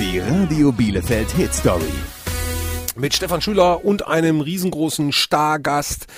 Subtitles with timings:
[0.00, 1.84] Die Radio Bielefeld Hit Story.
[2.96, 6.08] Mit Stefan Schüler und einem riesengroßen Stargast.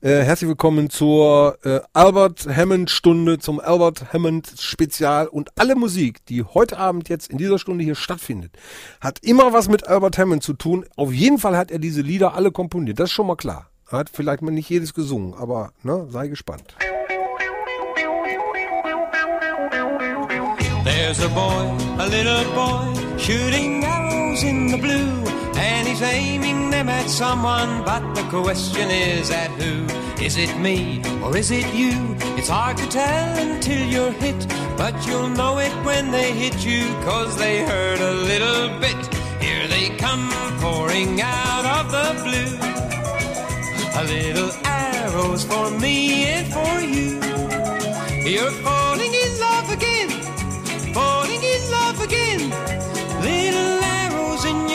[0.00, 6.26] Äh, herzlich willkommen zur äh, Albert Hammond Stunde, zum Albert Hammond Spezial und alle Musik,
[6.26, 8.56] die heute Abend jetzt in dieser Stunde hier stattfindet,
[9.00, 10.84] hat immer was mit Albert Hammond zu tun.
[10.96, 13.70] Auf jeden Fall hat er diese Lieder alle komponiert, das ist schon mal klar.
[13.88, 16.74] Er hat vielleicht mal nicht jedes gesungen, aber ne, sei gespannt.
[21.14, 25.12] There's a boy, a little boy, shooting arrows in the blue.
[25.60, 29.84] And he's aiming them at someone, but the question is at who?
[30.24, 32.16] Is it me or is it you?
[32.38, 36.84] It's hard to tell until you're hit, but you'll know it when they hit you,
[37.04, 39.14] cause they hurt a little bit.
[39.38, 40.30] Here they come
[40.62, 42.56] pouring out of the blue.
[44.00, 47.20] A little arrows for me and for you.
[48.30, 49.12] You're falling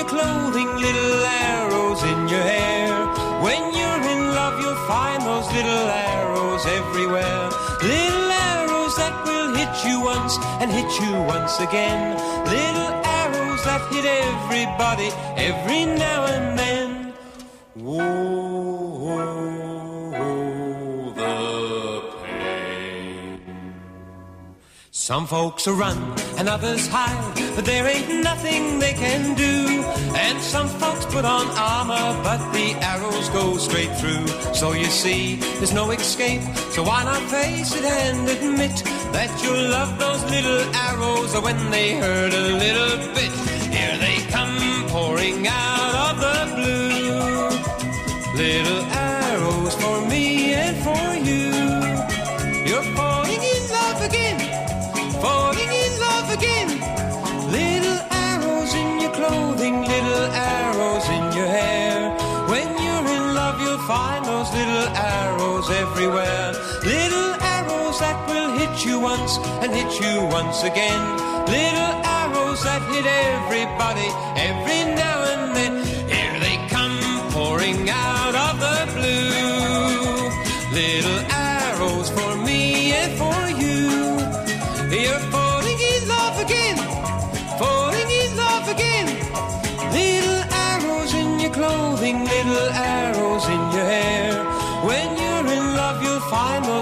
[0.08, 2.96] clothing, little arrows in your hair.
[3.44, 7.50] When you're in love, you'll find those little arrows everywhere.
[7.84, 12.18] Little arrows that will hit you once and hit you once again.
[12.46, 17.14] Little arrows that hit everybody every now and then.
[17.76, 19.77] Whoa,
[25.08, 25.98] Some folks run
[26.38, 29.82] and others hide, but there ain't nothing they can do.
[30.18, 34.28] And some folks put on armor, but the arrows go straight through.
[34.54, 36.42] So you see, there's no escape.
[36.72, 41.96] So why not face it and admit that you love those little arrows when they
[41.96, 43.32] hurt a little bit?
[43.72, 44.58] Here they come
[44.90, 48.44] pouring out of the blue.
[48.44, 49.07] Little arrows
[65.68, 66.54] arrows everywhere.
[66.84, 71.02] Little arrows that will hit you once and hit you once again.
[71.46, 75.86] Little arrows that hit everybody every now and then.
[76.08, 77.00] Here they come
[77.32, 78.17] pouring out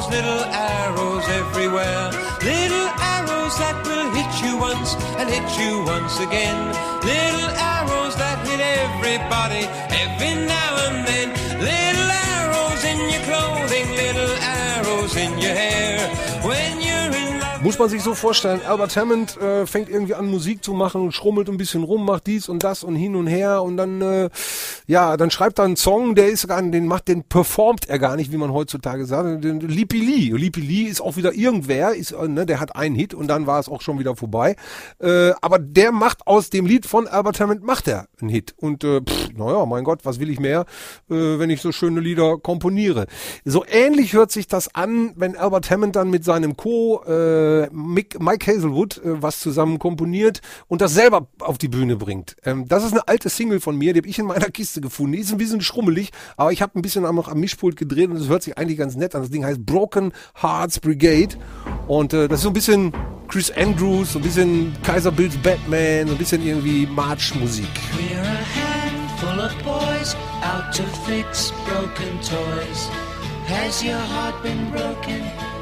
[0.05, 2.11] those little arrows everywhere.
[2.43, 6.67] Little arrows that will hit you once and hit you once again.
[7.01, 9.65] Little arrows that hit everybody
[10.03, 11.29] every now and then.
[11.59, 16.09] Little arrows in your clothing, little arrows in your hair.
[16.43, 16.84] When love.
[17.65, 21.13] Muss man sich so vorstellen, Albert Hammond äh, fängt irgendwie an Musik zu machen und
[21.13, 24.29] schrummelt ein bisschen rum, macht dies und das und hin und her und dann äh,
[24.85, 28.17] ja, dann schreibt er einen Song, der ist gar den macht, den performt er gar
[28.17, 29.43] nicht, wie man heutzutage sagt.
[29.43, 32.93] Den Lipi Lee, Lipi Lee ist auch wieder irgendwer, ist äh, ne, der hat einen
[32.93, 34.55] Hit und dann war es auch schon wieder vorbei.
[34.99, 38.83] Äh, aber der macht aus dem Lied von Albert Hammond macht er einen Hit und
[38.83, 40.65] äh, pff, naja, mein Gott, was will ich mehr,
[41.09, 43.07] äh, wenn ich so schöne Lieder komponiere.
[43.43, 48.19] So ähnlich hört sich das an, wenn Albert Hammond dann mit seinem Co äh, Mick,
[48.19, 52.35] Mike Hazelwood äh, was zusammen komponiert und das selber auf die Bühne bringt.
[52.43, 55.13] Ähm, das ist eine alte Single von mir, die habe ich in meiner Kiste gefunden.
[55.13, 58.17] Die ist ein bisschen schrummelig, aber ich habe ein bisschen am, am Mischpult gedreht und
[58.17, 59.21] es hört sich eigentlich ganz nett an.
[59.21, 61.35] Das Ding heißt Broken Hearts Brigade
[61.87, 62.93] und äh, das ist so ein bisschen
[63.27, 67.67] Chris Andrews, so ein bisschen Kaiser Bills Batman, so ein bisschen irgendwie Marchmusik.
[69.15, 72.89] Handful of boys out to fix broken toys.
[73.47, 75.54] Has your heart been broken?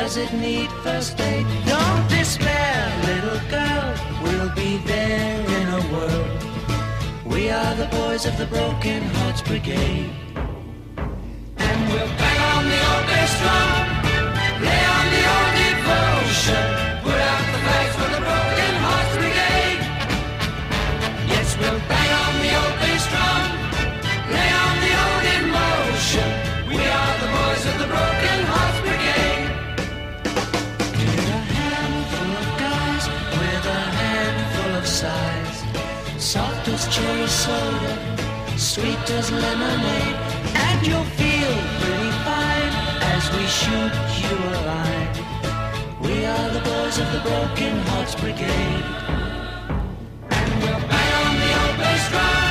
[0.00, 1.44] Does it need first aid?
[1.66, 2.76] Don't despair,
[3.10, 3.86] little girl.
[4.22, 6.30] We'll be there in a world.
[7.26, 10.10] We are the boys of the Broken Hearts Brigade.
[11.66, 13.70] And we'll bang on the old bass drum,
[14.66, 16.64] lay on the old devotion,
[17.02, 19.82] put out the flags for the Broken Hearts Brigade.
[21.32, 22.17] Yes, we'll bang
[38.78, 40.18] sweet as lemonade,
[40.54, 42.72] and you'll feel pretty fine
[43.14, 45.14] as we shoot you a line.
[46.00, 48.86] We are the boys of the Broken Hearts Brigade.
[50.36, 52.47] And we'll bang on the old bass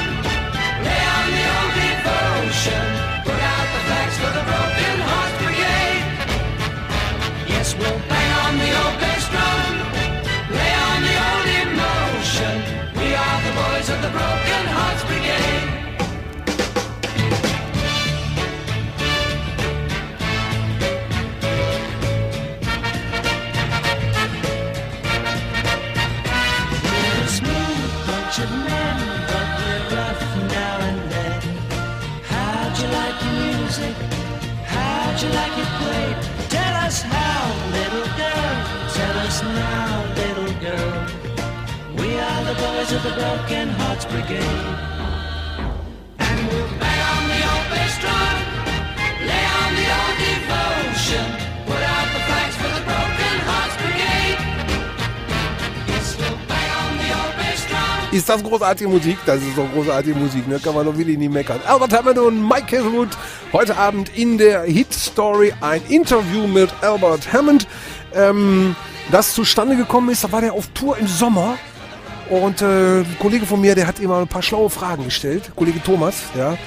[58.68, 59.18] großartige Musik?
[59.26, 60.60] Das ist doch großartige Musik, ne?
[60.60, 61.60] Kann man doch wirklich nie meckern.
[61.66, 63.10] Albert Hammond und Mike Hazelwood
[63.54, 67.66] heute Abend in der Hit Story ein Interview mit Albert Hammond.
[68.14, 68.76] Ähm,
[69.10, 71.58] das zustande gekommen ist, da war der auf Tour im Sommer
[72.30, 75.82] und äh, ein Kollege von mir, der hat immer ein paar schlaue Fragen gestellt, Kollege
[75.82, 76.58] Thomas, ja.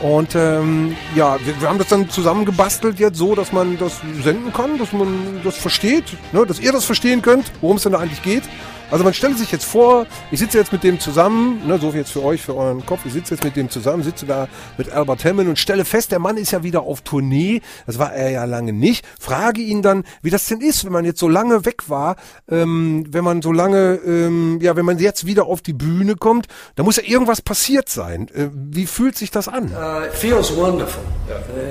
[0.00, 4.52] Und ähm, ja, wir, wir haben das dann zusammengebastelt jetzt so, dass man das senden
[4.52, 8.00] kann, dass man das versteht, ne, dass ihr das verstehen könnt, worum es denn da
[8.00, 8.42] eigentlich geht.
[8.90, 12.00] Also man stellt sich jetzt vor, ich sitze jetzt mit dem zusammen, ne, so viel
[12.00, 14.46] jetzt für euch, für euren Kopf, ich sitze jetzt mit dem zusammen, sitze da
[14.76, 18.12] mit Albert Hammond und stelle fest, der Mann ist ja wieder auf Tournee, das war
[18.12, 21.28] er ja lange nicht, frage ihn dann, wie das denn ist, wenn man jetzt so
[21.28, 22.16] lange weg war,
[22.48, 26.46] ähm, wenn man so lange, ähm, ja, wenn man jetzt wieder auf die Bühne kommt,
[26.76, 28.28] da muss ja irgendwas passiert sein.
[28.34, 29.64] Äh, wie fühlt sich das an?
[29.64, 31.02] Uh, it feels wonderful.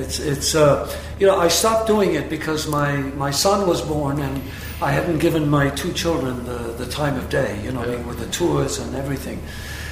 [0.01, 0.87] It's, it's uh,
[1.19, 4.41] you know, I stopped doing it because my, my son was born and
[4.83, 8.05] I hadn't given my two children the, the time of day, you know, I mean,
[8.05, 9.41] with the tours and everything.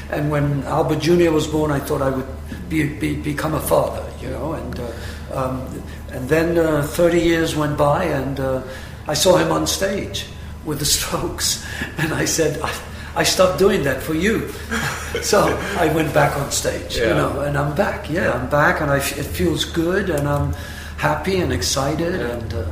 [0.10, 1.32] And when Albert Jr.
[1.32, 2.28] was born, I thought I would
[2.68, 4.92] be, be, become a father, you know, and, uh,
[5.34, 8.64] um, and then uh, 30 years went by and uh,
[9.08, 10.26] I saw him on stage
[10.66, 11.66] with the strokes
[11.98, 12.78] and I said, I,
[13.16, 14.50] I stopped doing that for you.
[15.22, 18.10] so I went back on stage, you know, and I'm back.
[18.10, 20.54] Yeah, I'm back, and I it feels good, and I'm
[20.96, 22.72] happy and excited, and uh,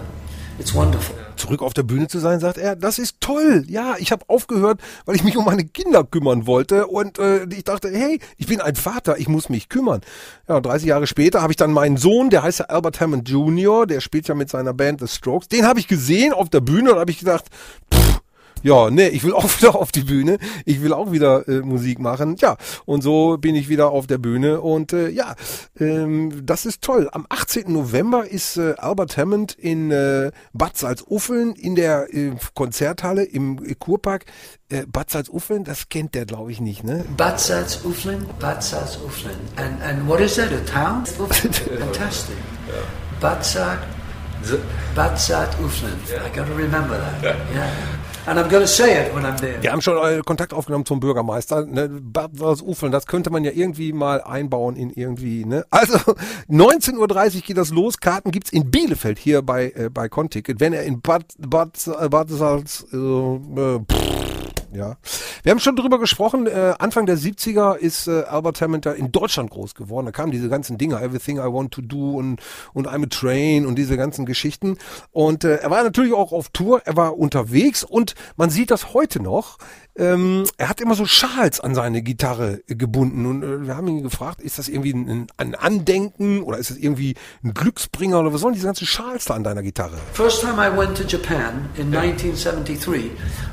[0.57, 1.19] it's wonderful.
[1.40, 3.64] Zurück auf der Bühne zu sein, sagt er, das ist toll.
[3.68, 7.64] Ja, ich habe aufgehört, weil ich mich um meine Kinder kümmern wollte und äh, ich
[7.64, 10.02] dachte, hey, ich bin ein Vater, ich muss mich kümmern.
[10.48, 13.88] Ja, 30 Jahre später habe ich dann meinen Sohn, der heißt ja Albert Hammond Jr.,
[13.88, 15.48] der spielt ja mit seiner Band The Strokes.
[15.48, 17.46] Den habe ich gesehen auf der Bühne und habe ich gedacht,
[17.94, 18.19] pff,
[18.64, 20.38] ja, nee, ich will auch wieder auf die Bühne.
[20.66, 22.36] Ich will auch wieder äh, Musik machen.
[22.40, 24.62] Ja, und so bin ich wieder auf der Bühne.
[24.62, 25.36] Und äh, ja,
[25.80, 27.10] ähm, das ist toll.
[27.12, 27.72] Am 18.
[27.72, 33.76] November ist äh, Albert Hammond in äh, Bad Salzuffeln in der äh, Konzerthalle im äh,
[33.76, 34.26] Kurpark.
[34.70, 37.04] Äh, Bad Salzuffeln, das kennt der, glaube ich, nicht, ne?
[37.18, 39.36] Bad Salzuflen, Bad Salzuflen.
[39.56, 41.06] And, and what is that, a town?
[41.06, 42.36] Fantastic.
[43.20, 43.80] Bad Salz,
[44.96, 45.94] Bad Salzuflen.
[46.24, 47.24] I got to remember that.
[47.24, 47.34] Yeah.
[47.34, 47.99] And
[49.62, 51.66] Wir haben schon äh, Kontakt aufgenommen zum Bürgermeister.
[51.66, 51.90] Ne?
[51.90, 55.46] Bad Salzuffeln, das könnte man ja irgendwie mal einbauen in irgendwie.
[55.46, 55.66] Ne?
[55.80, 55.98] Also
[56.50, 58.00] 19.30 Uhr geht das los.
[58.00, 60.60] Karten gibt's in Bielefeld hier bei äh, bei Conticket.
[60.60, 64.29] Wenn er in Bad Bad Bad Salz äh, äh, pff,
[64.74, 64.98] ja.
[65.44, 69.50] Wir haben schon drüber gesprochen, äh, Anfang der 70er ist äh, Albert Hammond in Deutschland
[69.50, 70.06] groß geworden.
[70.06, 72.42] Da kamen diese ganzen Dinge, Everything I Want to Do und,
[72.74, 74.77] und I'm a Train und diese ganzen Geschichten.
[75.12, 78.94] Und äh, er war natürlich auch auf Tour, er war unterwegs und man sieht das
[78.94, 79.57] heute noch.
[80.00, 84.02] Ähm, er hat immer so Schals an seine Gitarre gebunden und äh, wir haben ihn
[84.02, 88.40] gefragt, ist das irgendwie ein, ein Andenken oder ist das irgendwie ein Glücksbringer oder was
[88.40, 89.97] sollen diese ganzen Schals da an deiner Gitarre?
[90.14, 93.12] First time I went to Japan in 1973,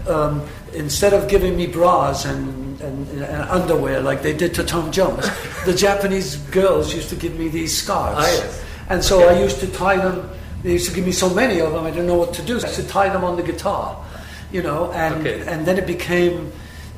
[0.09, 0.41] um,
[0.73, 5.29] instead of giving me bras and, and, and underwear like they did to Tom Jones,
[5.65, 8.19] the Japanese girls used to give me these scarves.
[8.19, 8.63] Ah, yes.
[8.89, 10.31] And so I used to tie them,
[10.63, 12.61] they used to give me so many of them, I didn't know what to do.
[12.61, 14.06] So I used to tie them on the guitar,
[14.53, 15.47] you know, and, Okay.
[15.47, 16.53] and then it became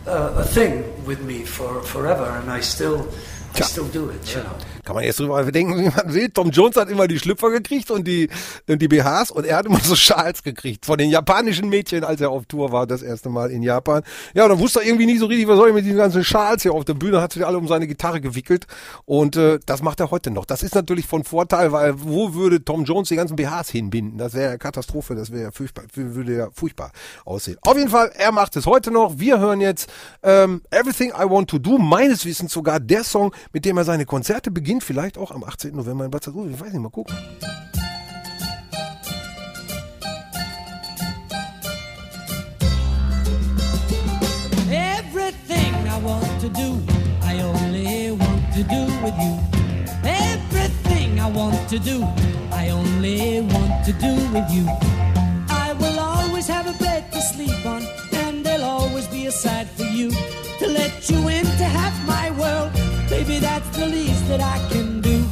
[0.07, 3.09] uh, a thing with me for forever, and I still,
[3.55, 3.67] Tja.
[3.67, 4.39] it.
[4.85, 6.31] Kann man jetzt drüber denken, wie man will.
[6.31, 8.31] Tom Jones hat immer die Schlüpfer gekriegt und die,
[8.67, 12.23] und die BHs und er hat immer so Schals gekriegt von den japanischen Mädchen, als
[12.23, 14.03] er auf Tour war, das erste Mal in Japan.
[14.33, 16.25] Ja, und dann wusste er irgendwie nicht so richtig, was soll ich mit diesen ganzen
[16.25, 18.67] Schals hier auf der Bühne, hat sich alle um seine Gitarre gewickelt
[19.05, 20.47] und äh, das macht er heute noch.
[20.47, 24.17] Das ist natürlich von Vorteil, weil wo würde Tom Jones die ganzen BHs hinbinden?
[24.17, 26.93] Das wäre ja Katastrophe, das wäre ja furchtbar, würde ja furchtbar
[27.27, 27.59] aussehen.
[27.61, 29.19] Auf jeden Fall, er macht es heute noch.
[29.19, 29.91] Wir hören jetzt
[30.23, 34.07] ähm, Everything I Want to Do, meines Wissens sogar der Song, mit dem er seine
[34.07, 35.75] Konzerte beginnt, vielleicht auch am 18.
[35.75, 36.55] November in Bad Salzuflen.
[36.55, 37.17] Ich weiß nicht, mal gucken.
[44.71, 46.81] Everything I want to do,
[47.23, 49.39] I only want to do with you.
[50.05, 52.03] Everything I want to do,
[52.53, 54.67] I only want to do with you.
[55.49, 59.69] I will always have a bed to sleep on, and there'll always be a side
[59.69, 60.11] for you
[60.59, 61.58] to let you into
[63.79, 65.25] the least that I can do.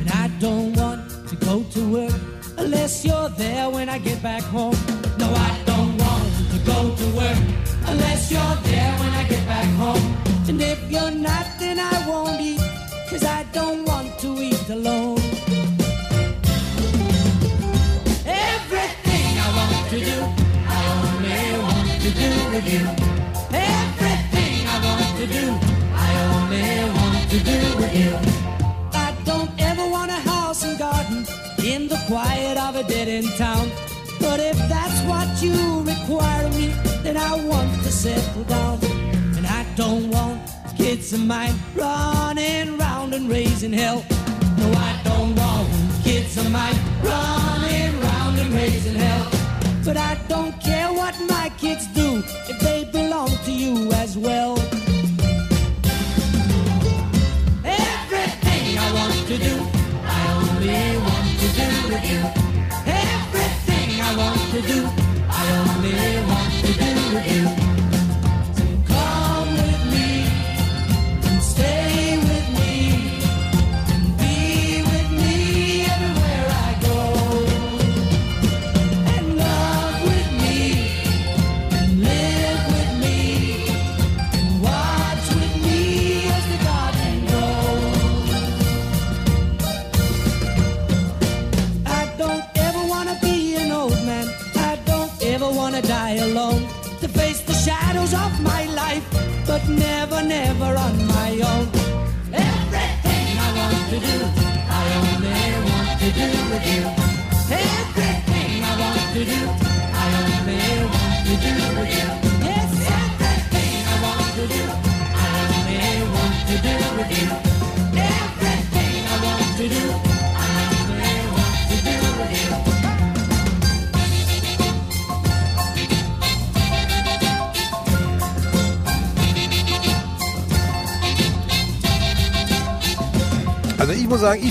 [0.00, 2.20] And I don't want to go to work
[2.58, 4.76] unless you're there when I get back home.
[5.18, 7.38] No, I don't want to go to work
[7.86, 8.65] unless you're there
[37.44, 38.78] want to settle down.
[39.36, 40.40] And I don't want
[40.76, 44.04] kids of mine running round and raising hell.
[44.58, 45.68] No, I don't want
[46.02, 49.28] kids of mine running round and raising hell.
[49.84, 54.58] But I don't care what my kids do if they belong to you as well.
[57.64, 59.75] Everything I want to do,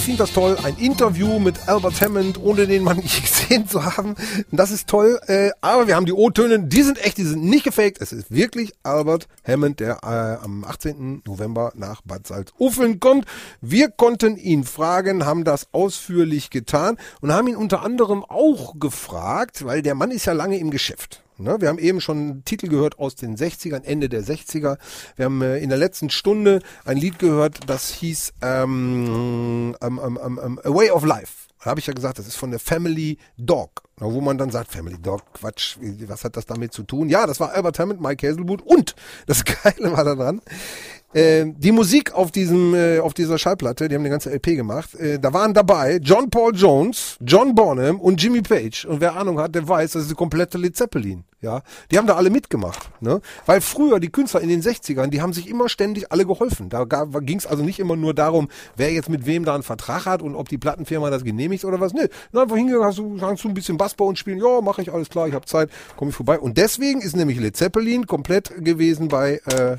[0.05, 0.55] finde das toll.
[0.63, 4.15] Ein Interview mit Albert Hammond, ohne den Mann gesehen zu haben.
[4.51, 5.19] Das ist toll.
[5.25, 7.99] Äh, aber wir haben die O-Töne, die sind echt, die sind nicht gefaked.
[8.01, 11.23] Es ist wirklich Albert Hammond, der äh, am 18.
[11.25, 13.25] November nach Bad Salzuflen kommt.
[13.61, 19.65] Wir konnten ihn fragen, haben das ausführlich getan und haben ihn unter anderem auch gefragt,
[19.65, 21.24] weil der Mann ist ja lange im Geschäft.
[21.37, 24.77] Ne, wir haben eben schon einen Titel gehört aus den 60ern, Ende der 60er.
[25.17, 30.19] Wir haben äh, in der letzten Stunde ein Lied gehört, das hieß ähm, ähm, ähm,
[30.23, 31.49] ähm, ähm, A Way of Life.
[31.61, 33.81] Da habe ich ja gesagt, das ist von der Family Dog.
[33.97, 35.77] Wo man dann sagt, Family Dog, Quatsch,
[36.07, 37.09] was hat das damit zu tun?
[37.09, 38.93] Ja, das war Albert Hammond, Mike Hazelwood und
[39.25, 40.41] das Geile war daran,
[41.15, 44.95] äh, die Musik auf diesem, äh, auf dieser Schallplatte, die haben eine ganze LP gemacht,
[44.95, 48.83] äh, da waren dabei John Paul Jones, John Bonham und Jimmy Page.
[48.83, 51.23] Und wer Ahnung hat, der weiß, das ist die komplette Led Zeppelin.
[51.41, 53.21] Ja, die haben da alle mitgemacht, ne?
[53.45, 56.69] Weil früher die Künstler in den 60ern, die haben sich immer ständig alle geholfen.
[56.69, 60.07] Da ging es also nicht immer nur darum, wer jetzt mit wem da einen Vertrag
[60.07, 61.93] hat und ob die Plattenfirma das genehmigt oder was.
[61.93, 64.39] Nee, Na, einfach hingegangen, hast du, kannst du ein bisschen Bass bei uns spielen?
[64.39, 66.39] Ja, mache ich, alles klar, ich habe Zeit, komme ich vorbei.
[66.39, 69.77] Und deswegen ist nämlich Led Zeppelin komplett gewesen bei äh,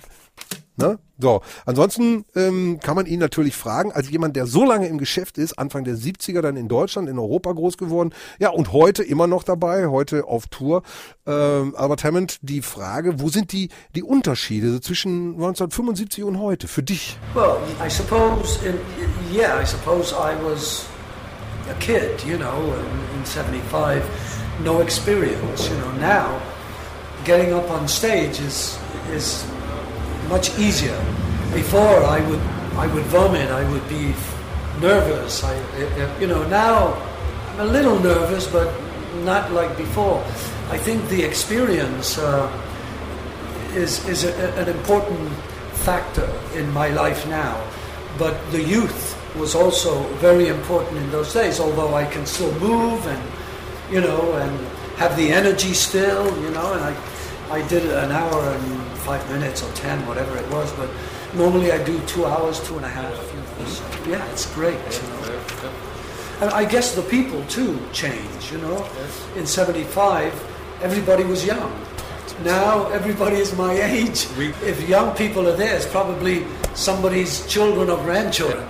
[0.76, 0.98] Ne?
[1.18, 5.38] So, ansonsten ähm, kann man ihn natürlich fragen, als jemand, der so lange im Geschäft
[5.38, 9.26] ist, Anfang der 70er dann in Deutschland, in Europa groß geworden, ja, und heute immer
[9.26, 10.82] noch dabei, heute auf Tour.
[11.26, 16.82] Ähm, Albert Hammond, die Frage, wo sind die, die Unterschiede zwischen 1975 und heute für
[16.82, 17.18] dich?
[17.32, 18.74] Well, I suppose, in,
[19.34, 20.84] yeah, I suppose I was
[21.70, 24.02] a kid, you know, in, in 75,
[24.62, 25.92] no experience, you know.
[25.98, 26.26] Now,
[27.24, 28.78] getting up on stage is,
[29.14, 29.46] is
[30.28, 30.98] much easier.
[31.54, 32.40] Before, I would,
[32.76, 34.14] I would vomit, I would be
[34.80, 35.56] nervous, I,
[36.20, 36.94] you know, now
[37.50, 38.72] I'm a little nervous, but
[39.24, 40.20] not like before.
[40.70, 42.50] I think the experience uh,
[43.74, 45.32] is, is a, an important
[45.86, 47.56] factor in my life now.
[48.18, 53.06] But the youth was also very important in those days, although I can still move
[53.06, 53.22] and,
[53.92, 54.66] you know, and
[54.96, 56.96] have the energy still, you know, and I,
[57.50, 60.90] I did an hour and five minutes or ten, whatever it was, but
[61.34, 64.74] normally I do two hours, two and a half, you know, so, yeah, it's great,
[64.74, 65.72] you know.
[66.40, 68.84] And I guess the people too change, you know.
[69.36, 70.34] In 75,
[70.82, 71.72] everybody was young.
[72.42, 74.26] Now everybody is my age.
[74.72, 76.44] If young people are there, it's probably
[76.74, 78.66] somebody's children or grandchildren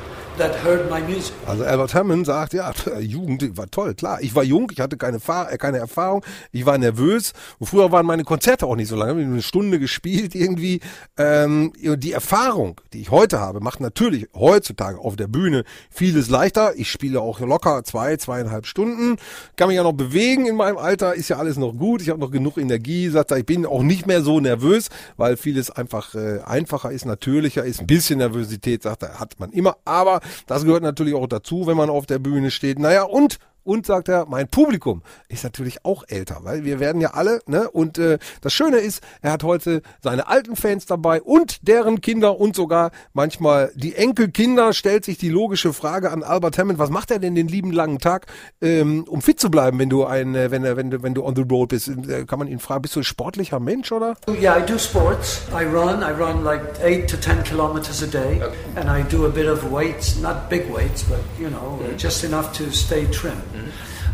[1.47, 4.21] Also Albert Hammond sagt, ja, Jugend war toll, klar.
[4.21, 7.33] Ich war jung, ich hatte keine, Fahr äh, keine Erfahrung, ich war nervös.
[7.59, 10.81] Und früher waren meine Konzerte auch nicht so lange, ich habe eine Stunde gespielt irgendwie.
[11.17, 16.75] Ähm, die Erfahrung, die ich heute habe, macht natürlich heutzutage auf der Bühne vieles leichter.
[16.77, 19.17] Ich spiele auch locker zwei, zweieinhalb Stunden,
[19.57, 22.21] kann mich ja noch bewegen in meinem Alter, ist ja alles noch gut, ich habe
[22.21, 26.15] noch genug Energie, sagt er, ich bin auch nicht mehr so nervös, weil vieles einfach
[26.15, 27.81] äh, einfacher ist, natürlicher ist.
[27.81, 31.77] Ein bisschen Nervosität, sagt er, hat man immer, aber das gehört natürlich auch dazu, wenn
[31.77, 32.79] man auf der Bühne steht.
[32.79, 37.15] Naja, und Und sagt er, mein Publikum ist natürlich auch älter, weil wir werden ja
[37.15, 37.69] alle, ne?
[37.69, 42.39] Und äh, das Schöne ist, er hat heute seine alten Fans dabei und deren Kinder
[42.39, 44.73] und sogar manchmal die Enkelkinder.
[44.73, 47.99] Stellt sich die logische Frage an Albert Hammond, was macht er denn den lieben langen
[47.99, 48.27] Tag,
[48.63, 51.35] ähm, um fit zu bleiben, wenn du ein, äh, wenn, wenn du, wenn du on
[51.35, 51.89] the road bist?
[51.89, 54.15] Äh, Kann man ihn fragen, bist du ein sportlicher Mensch oder?
[54.29, 55.43] Yeah, I do sports.
[55.51, 56.03] I run.
[56.03, 58.41] I run like eight to ten kilometers a day,
[58.77, 62.53] and I do a bit of weights, not big weights, but you know, just enough
[62.59, 63.33] to stay trim.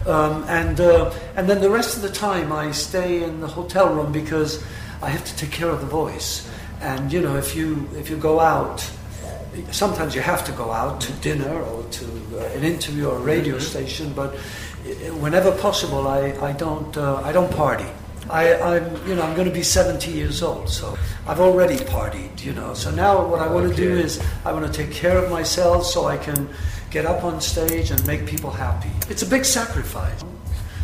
[0.06, 3.94] Um, and uh, and then the rest of the time, I stay in the hotel
[3.94, 4.62] room because
[5.00, 6.50] I have to take care of the voice.
[6.80, 8.88] And you know, if you if you go out,
[9.70, 13.20] sometimes you have to go out to dinner or to uh, an interview or a
[13.20, 17.86] radio station, but uh, whenever possible, I, I don't uh, I don't party.
[18.32, 20.96] I, I'm you know I'm going to be 70 years old, so
[21.26, 22.72] I've already partied, you know.
[22.72, 25.84] So now what I want to do is I want to take care of myself
[25.84, 26.48] so I can
[26.90, 28.90] get up on stage and make people happy.
[29.10, 30.24] It's a big sacrifice,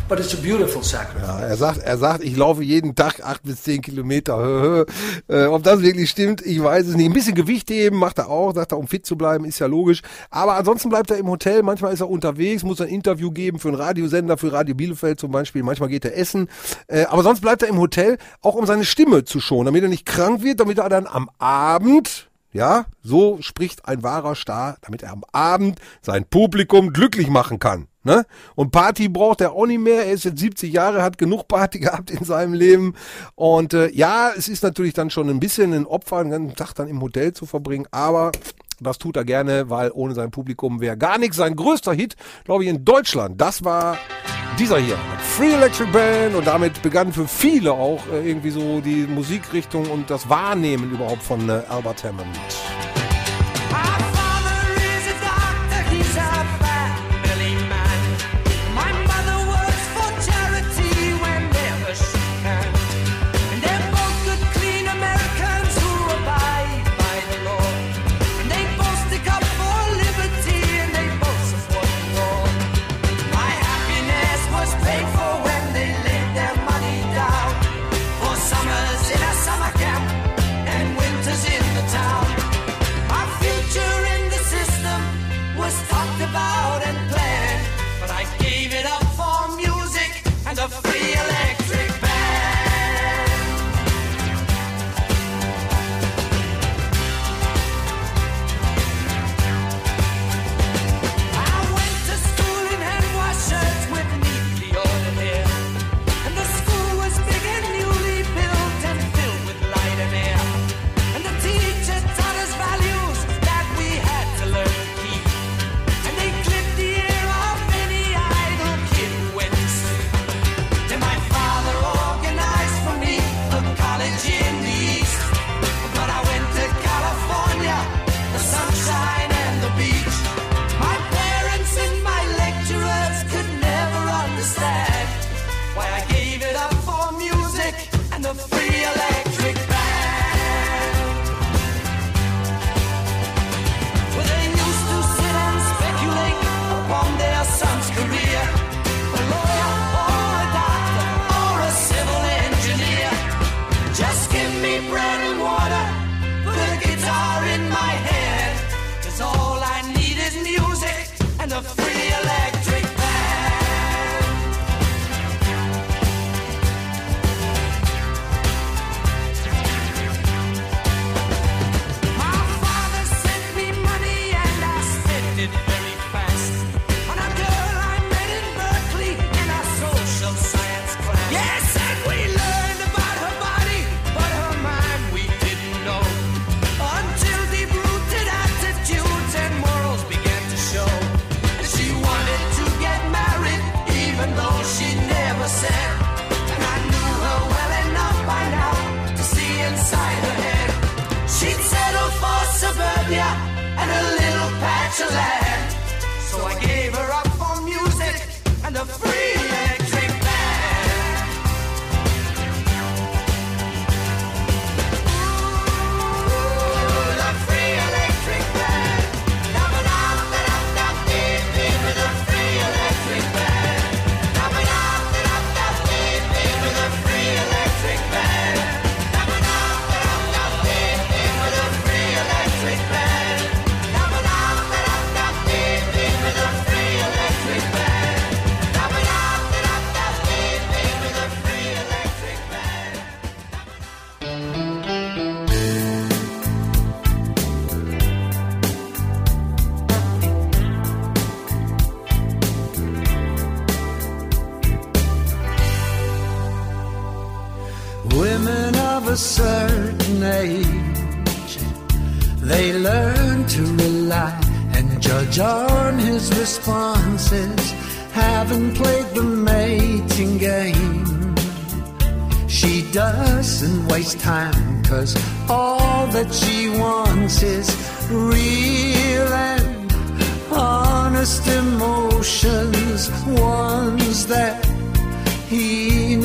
[0.09, 1.27] but it's a beautiful sacrifice.
[1.27, 4.85] Ja, er sagt, er sagt, ich laufe jeden Tag acht bis zehn Kilometer.
[5.29, 7.05] äh, ob das wirklich stimmt, ich weiß es nicht.
[7.05, 9.67] Ein bisschen Gewicht heben macht er auch, sagt er, um fit zu bleiben, ist ja
[9.67, 10.01] logisch.
[10.31, 11.61] Aber ansonsten bleibt er im Hotel.
[11.63, 15.31] Manchmal ist er unterwegs, muss ein Interview geben für einen Radiosender, für Radio Bielefeld zum
[15.31, 15.63] Beispiel.
[15.63, 16.49] Manchmal geht er essen.
[16.87, 19.89] Äh, aber sonst bleibt er im Hotel, auch um seine Stimme zu schonen, damit er
[19.89, 25.03] nicht krank wird, damit er dann am Abend ja, so spricht ein wahrer Star, damit
[25.03, 27.87] er am Abend sein Publikum glücklich machen kann.
[28.03, 28.25] Ne?
[28.55, 30.05] Und Party braucht er auch nicht mehr.
[30.05, 32.95] Er ist jetzt 70 Jahre, hat genug Party gehabt in seinem Leben.
[33.35, 36.73] Und äh, ja, es ist natürlich dann schon ein bisschen ein Opfer, den ganzen Tag
[36.73, 37.87] dann im Hotel zu verbringen.
[37.91, 38.31] Aber
[38.79, 41.37] das tut er gerne, weil ohne sein Publikum wäre gar nichts.
[41.37, 43.97] Sein größter Hit, glaube ich, in Deutschland, das war
[44.59, 44.97] dieser hier.
[45.37, 46.35] Free Electric Band.
[46.35, 51.23] Und damit begann für viele auch äh, irgendwie so die Musikrichtung und das Wahrnehmen überhaupt
[51.23, 52.27] von äh, Albert Hammond.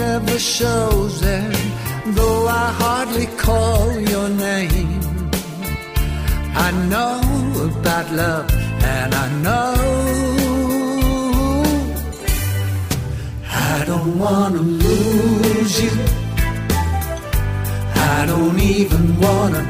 [0.04, 1.44] Never shows her.
[2.16, 5.00] Though I hardly call your name,
[6.66, 7.18] I know
[7.70, 8.48] about love,
[8.96, 9.74] and I know
[13.72, 15.94] I don't wanna lose you.
[18.16, 19.62] I don't even wanna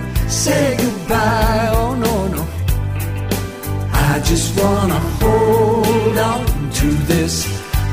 [0.45, 1.69] say goodbye.
[1.81, 2.43] Oh no, no.
[4.11, 6.43] I just wanna hold on
[6.79, 7.35] to this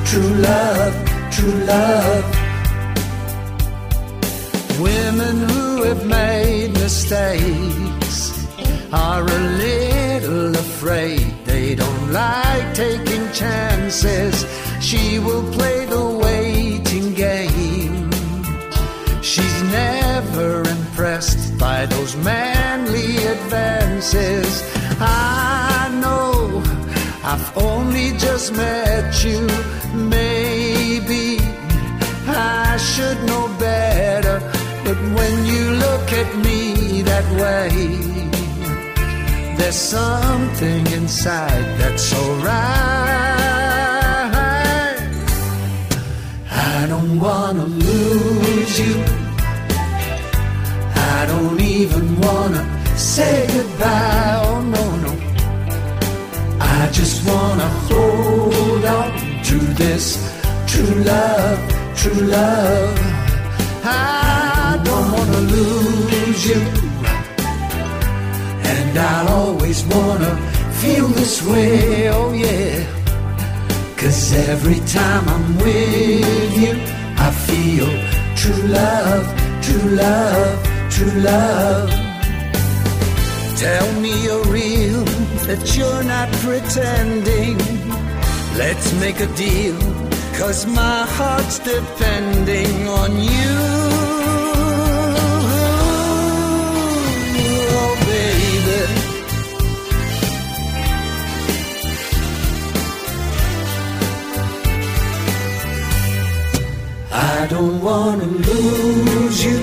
[0.09, 0.93] true love,
[1.31, 2.25] true love.
[4.79, 8.13] Women who have made mistakes
[8.91, 11.25] are a little afraid.
[11.45, 14.45] They don't like taking chances.
[14.81, 18.11] She will play the waiting game.
[19.21, 24.49] She's never impressed by those manly advances.
[24.99, 26.61] I know
[27.23, 29.47] I've only just met you.
[29.93, 30.50] Maybe
[32.71, 34.37] I should know better.
[34.85, 36.59] But when you look at me
[37.11, 37.69] that way,
[39.57, 43.11] there's something inside that's alright.
[46.75, 48.95] I don't wanna lose you.
[51.15, 52.63] I don't even wanna
[53.13, 54.41] say goodbye.
[54.47, 55.13] Oh no, no.
[56.59, 59.09] I just wanna hold on
[59.47, 60.05] to this
[60.71, 61.59] true love,
[62.01, 62.97] true love.
[63.83, 66.61] I don't wanna lose you.
[68.71, 70.31] And I'll always wanna
[70.81, 72.83] feel this way, oh yeah.
[73.97, 76.73] Cause every time I'm with you,
[77.27, 77.89] I feel
[78.41, 79.25] true love,
[79.65, 80.57] true love,
[80.89, 81.89] true love.
[83.63, 85.03] Tell me you're real,
[85.47, 87.57] that you're not pretending.
[88.57, 89.77] Let's make a deal,
[90.41, 93.55] cause my heart's depending on you.
[97.81, 98.81] Oh, baby.
[107.11, 109.59] I don't wanna lose you.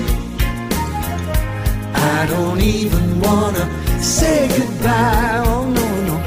[2.15, 3.65] I don't even wanna
[4.01, 5.43] say goodbye.
[5.45, 6.17] Oh no, no.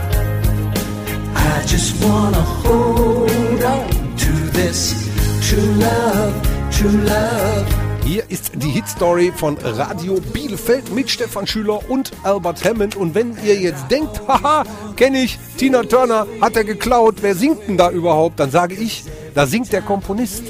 [1.50, 4.01] I just wanna hold on
[4.52, 4.94] this
[5.48, 6.34] true love,
[6.70, 7.66] true love.
[8.04, 12.96] Hier ist die Hitstory von Radio Bielefeld mit Stefan Schüler und Albert Hammond.
[12.96, 14.64] Und wenn ihr jetzt denkt, haha,
[14.96, 18.40] kenne ich, Tina Turner hat er geklaut, wer singt denn da überhaupt?
[18.40, 20.42] Dann sage ich, da singt der Komponist.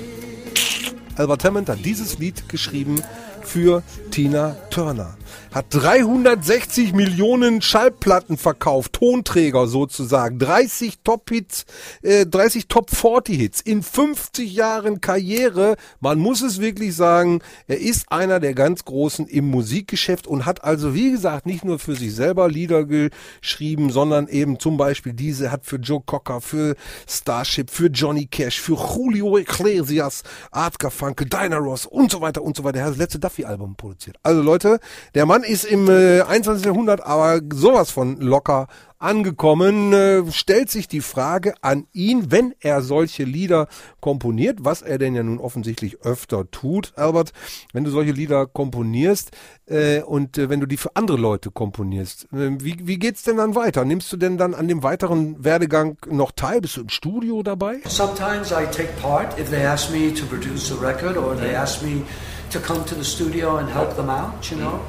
[1.17, 3.03] Albert Hammond hat dieses Lied geschrieben
[3.43, 5.17] für Tina Turner.
[5.53, 11.67] Hat 360 Millionen Schallplatten verkauft, Tonträger sozusagen, 30 Top-Hits,
[12.03, 15.77] äh, 30 Top-40-Hits in 50 Jahren Karriere.
[16.01, 20.65] Man muss es wirklich sagen, er ist einer der ganz Großen im Musikgeschäft und hat
[20.65, 25.51] also, wie gesagt, nicht nur für sich selber Lieder geschrieben, sondern eben zum Beispiel diese,
[25.51, 26.77] hat für Joe Cocker, für
[27.09, 32.57] Starship, für Johnny Cash, für Julio Iglesias, Art Garfunkel, Dinah Ross und so weiter und
[32.57, 32.79] so weiter.
[32.79, 34.17] Er hat das letzte Duffy-Album produziert.
[34.23, 34.81] Also Leute,
[35.15, 36.65] der Mann ist im äh, 21.
[36.65, 38.67] Jahrhundert aber sowas von locker
[39.03, 43.67] angekommen, äh, stellt sich die Frage an ihn, wenn er solche Lieder
[44.01, 47.33] komponiert, was er denn ja nun offensichtlich öfter tut, Albert,
[47.73, 49.33] wenn du solche Lieder komponierst
[49.67, 53.39] äh, und äh, wenn du die für andere Leute komponierst, äh, wie, wie geht's denn
[53.39, 53.85] dann weiter?
[53.85, 56.61] Nimmst du denn dann an dem weiteren Werdegang noch teil?
[56.61, 57.81] Bist du im Studio dabei?
[57.87, 61.83] Sometimes I take part if they ask me to produce a record or they ask
[61.83, 62.03] me
[62.51, 64.81] to come to the studio and help them out, you know.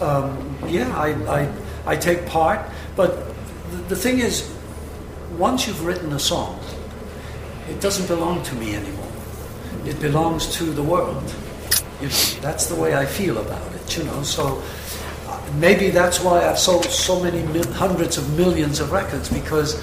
[0.00, 1.08] Um, yeah, I,
[1.40, 1.52] I,
[1.86, 2.60] I take part,
[2.96, 3.28] but
[3.70, 4.52] the, the thing is,
[5.38, 6.60] once you've written a song,
[7.68, 9.12] it doesn't belong to me anymore.
[9.84, 11.22] It belongs to the world.
[12.00, 14.22] You know, that's the way I feel about it, you know.
[14.22, 14.62] So
[15.28, 19.82] uh, maybe that's why I've sold so many mil- hundreds of millions of records because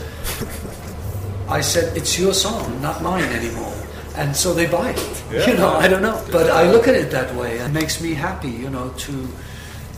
[1.50, 3.74] I said it's your song, not mine anymore.
[4.16, 5.24] And so they buy it.
[5.48, 6.24] You know, I don't know.
[6.32, 7.58] But I look at it that way.
[7.58, 9.28] It makes me happy, you know, to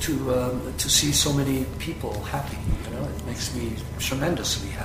[0.02, 2.58] to um, to see so many people happy.
[2.86, 3.74] You know, it makes me.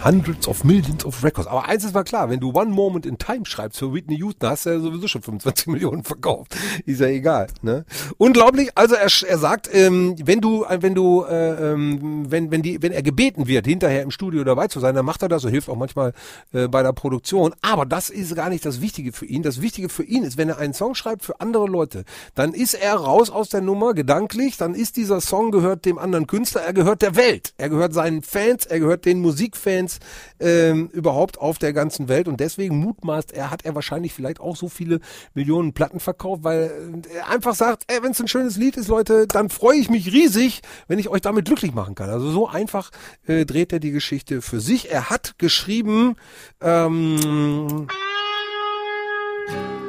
[0.04, 1.48] Hundreds of Millions of Records.
[1.48, 4.48] Aber eins ist mal klar, wenn du One Moment in Time schreibst für Whitney Houston,
[4.48, 6.56] hast du ja sowieso schon 25 Millionen verkauft.
[6.86, 7.48] Ist ja egal.
[7.62, 7.84] Ne?
[8.18, 8.70] Unglaublich.
[8.74, 12.82] Also er, er sagt, ähm, wenn du, äh, wenn du, äh, ähm, wenn, wenn die,
[12.82, 15.44] wenn er gebeten wird, hinterher im Studio dabei zu sein, dann macht er das.
[15.44, 16.12] Er hilft auch manchmal
[16.52, 17.54] äh, bei der Produktion.
[17.62, 19.42] Aber das ist gar nicht das Wichtige für ihn.
[19.42, 22.74] Das Wichtige für ihn ist, wenn er einen Song schreibt für andere Leute, dann ist
[22.74, 24.56] er raus aus der Nummer gedanklich.
[24.56, 26.62] Dann ist dieser Song gehört dem anderen Künstler.
[26.62, 27.54] Er gehört der Welt.
[27.58, 28.66] Er gehört seinen Fans.
[28.66, 29.98] Er gehört den Musikfans
[30.38, 32.28] ähm, überhaupt auf der ganzen Welt.
[32.28, 35.00] Und deswegen mutmaßt er, hat er wahrscheinlich vielleicht auch so viele
[35.34, 36.70] Millionen Platten verkauft, weil
[37.14, 40.62] er einfach sagt, wenn es ein schönes Lied ist, Leute, dann freue ich mich riesig,
[40.88, 42.10] wenn ich euch damit glücklich machen kann.
[42.10, 42.90] Also so einfach
[43.26, 44.90] äh, dreht er die Geschichte für sich.
[44.90, 46.16] Er hat geschrieben,
[46.60, 47.86] ähm,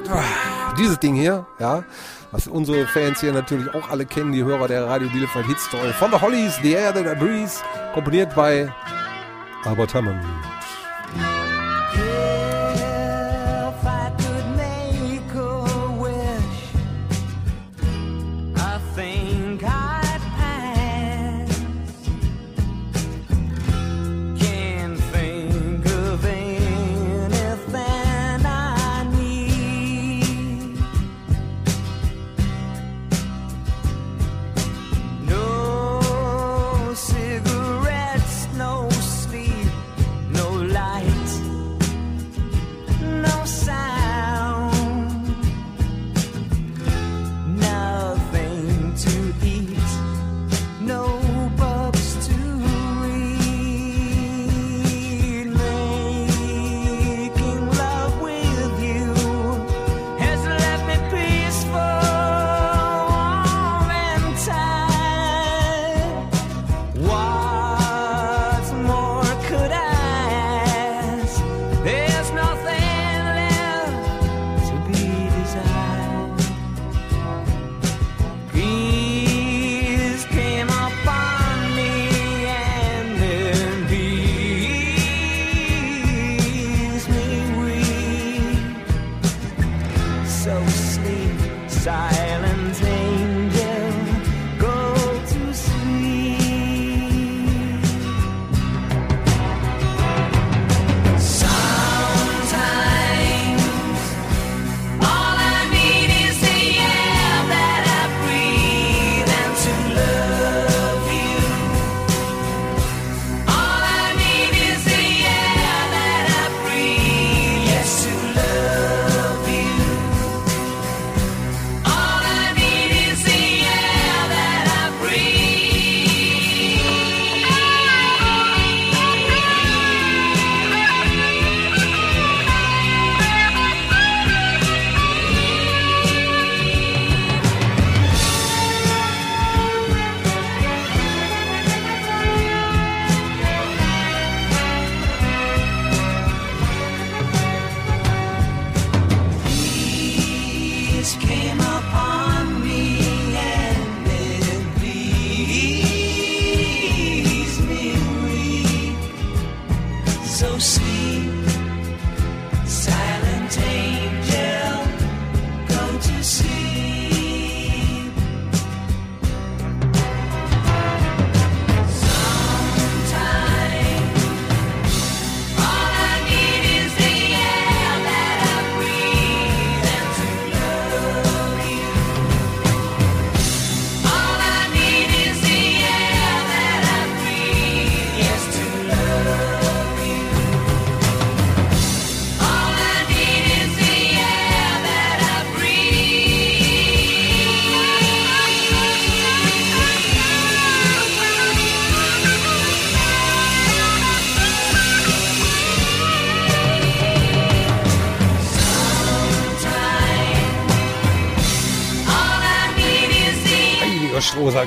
[0.09, 1.83] ah, dieses Ding hier, ja,
[2.31, 5.91] was unsere Fans hier natürlich auch alle kennen, die Hörer der Radio Bielefeld Hit Story.
[5.93, 7.51] Von The Hollies, The Air That I Breathe,
[7.93, 8.73] komponiert bei
[9.65, 10.19] aber tamam.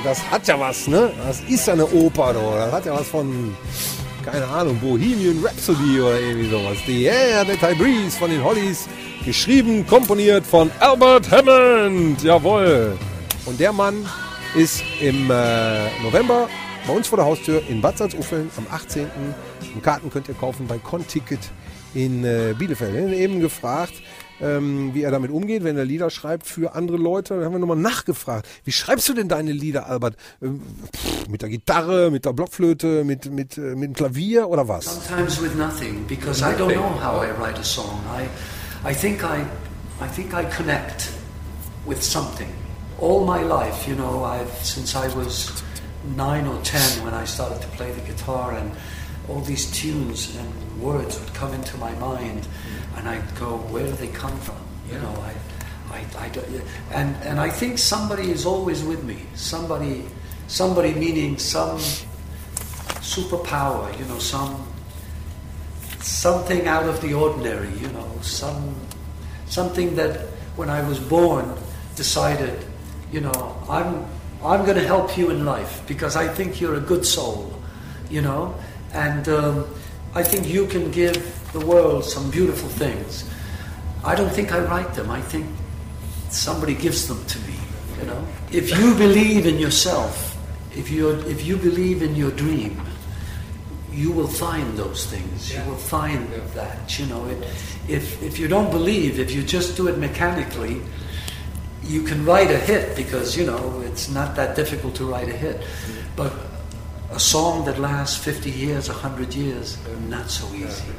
[0.05, 1.11] Das hat ja was, ne?
[1.25, 2.39] Das ist ja eine Oper, du.
[2.39, 3.55] Das hat ja was von,
[4.23, 6.77] keine Ahnung, Bohemian Rhapsody oder irgendwie sowas.
[6.85, 8.87] The Air That I von den Hollies.
[9.25, 12.21] Geschrieben, komponiert von Albert Hammond.
[12.21, 12.95] Jawohl.
[13.45, 14.05] Und der Mann
[14.55, 16.47] ist im äh, November
[16.85, 19.07] bei uns vor der Haustür in Bad Salzuffeln am 18.
[19.73, 21.39] Und Karten könnt ihr kaufen bei Conticket
[21.95, 22.93] in äh, Bielefeld.
[22.93, 23.93] Wir haben eben gefragt,
[24.41, 27.39] ähm, wie er damit umgeht, wenn er Lieder schreibt für andere Leute.
[27.39, 28.47] Da haben wir nochmal nachgefragt.
[28.63, 30.15] Wie schreibst du denn deine Lieder, Albert?
[30.41, 30.61] Ähm,
[30.95, 34.85] pff, mit der Gitarre, mit der Blockflöte, mit, mit, äh, mit dem Klavier oder was?
[34.85, 37.99] Sometimes with nothing, because I don't know how I write a song.
[38.09, 39.45] I, I think I,
[40.03, 41.09] I think I connect
[41.85, 42.49] with something.
[42.99, 45.51] All my life, you know, I've since I was
[46.15, 48.71] nine or ten when I started to play the guitar, and
[49.27, 52.47] all these tunes and words would come into my mind,
[52.95, 54.57] and I'd go, where do they come from?
[54.91, 55.13] You know,
[55.89, 56.31] I, I, I
[56.91, 59.23] and and I think somebody is always with me.
[59.33, 60.05] Somebody,
[60.47, 61.79] somebody meaning some
[63.01, 64.65] superpower, you know, some
[66.01, 68.75] something out of the ordinary, you know, some
[69.47, 70.19] something that
[70.55, 71.53] when I was born
[71.95, 72.65] decided,
[73.11, 74.05] you know, I'm
[74.43, 77.51] I'm going to help you in life because I think you're a good soul,
[78.09, 78.53] you know,
[78.93, 79.65] and um,
[80.13, 83.29] I think you can give the world some beautiful things.
[84.03, 85.09] I don't think I write them.
[85.09, 85.47] I think
[86.29, 87.55] somebody gives them to me,
[87.99, 88.27] you know.
[88.51, 90.37] If you believe in yourself,
[90.75, 92.81] if you if you believe in your dream,
[93.91, 95.53] you will find those things.
[95.53, 96.99] You will find that.
[96.99, 97.39] You know, it,
[97.87, 100.81] if if you don't believe, if you just do it mechanically,
[101.83, 105.37] you can write a hit because you know it's not that difficult to write a
[105.45, 105.63] hit.
[106.15, 106.33] But
[107.11, 109.77] a song that lasts 50 years, 100 years,
[110.09, 110.91] not so easy.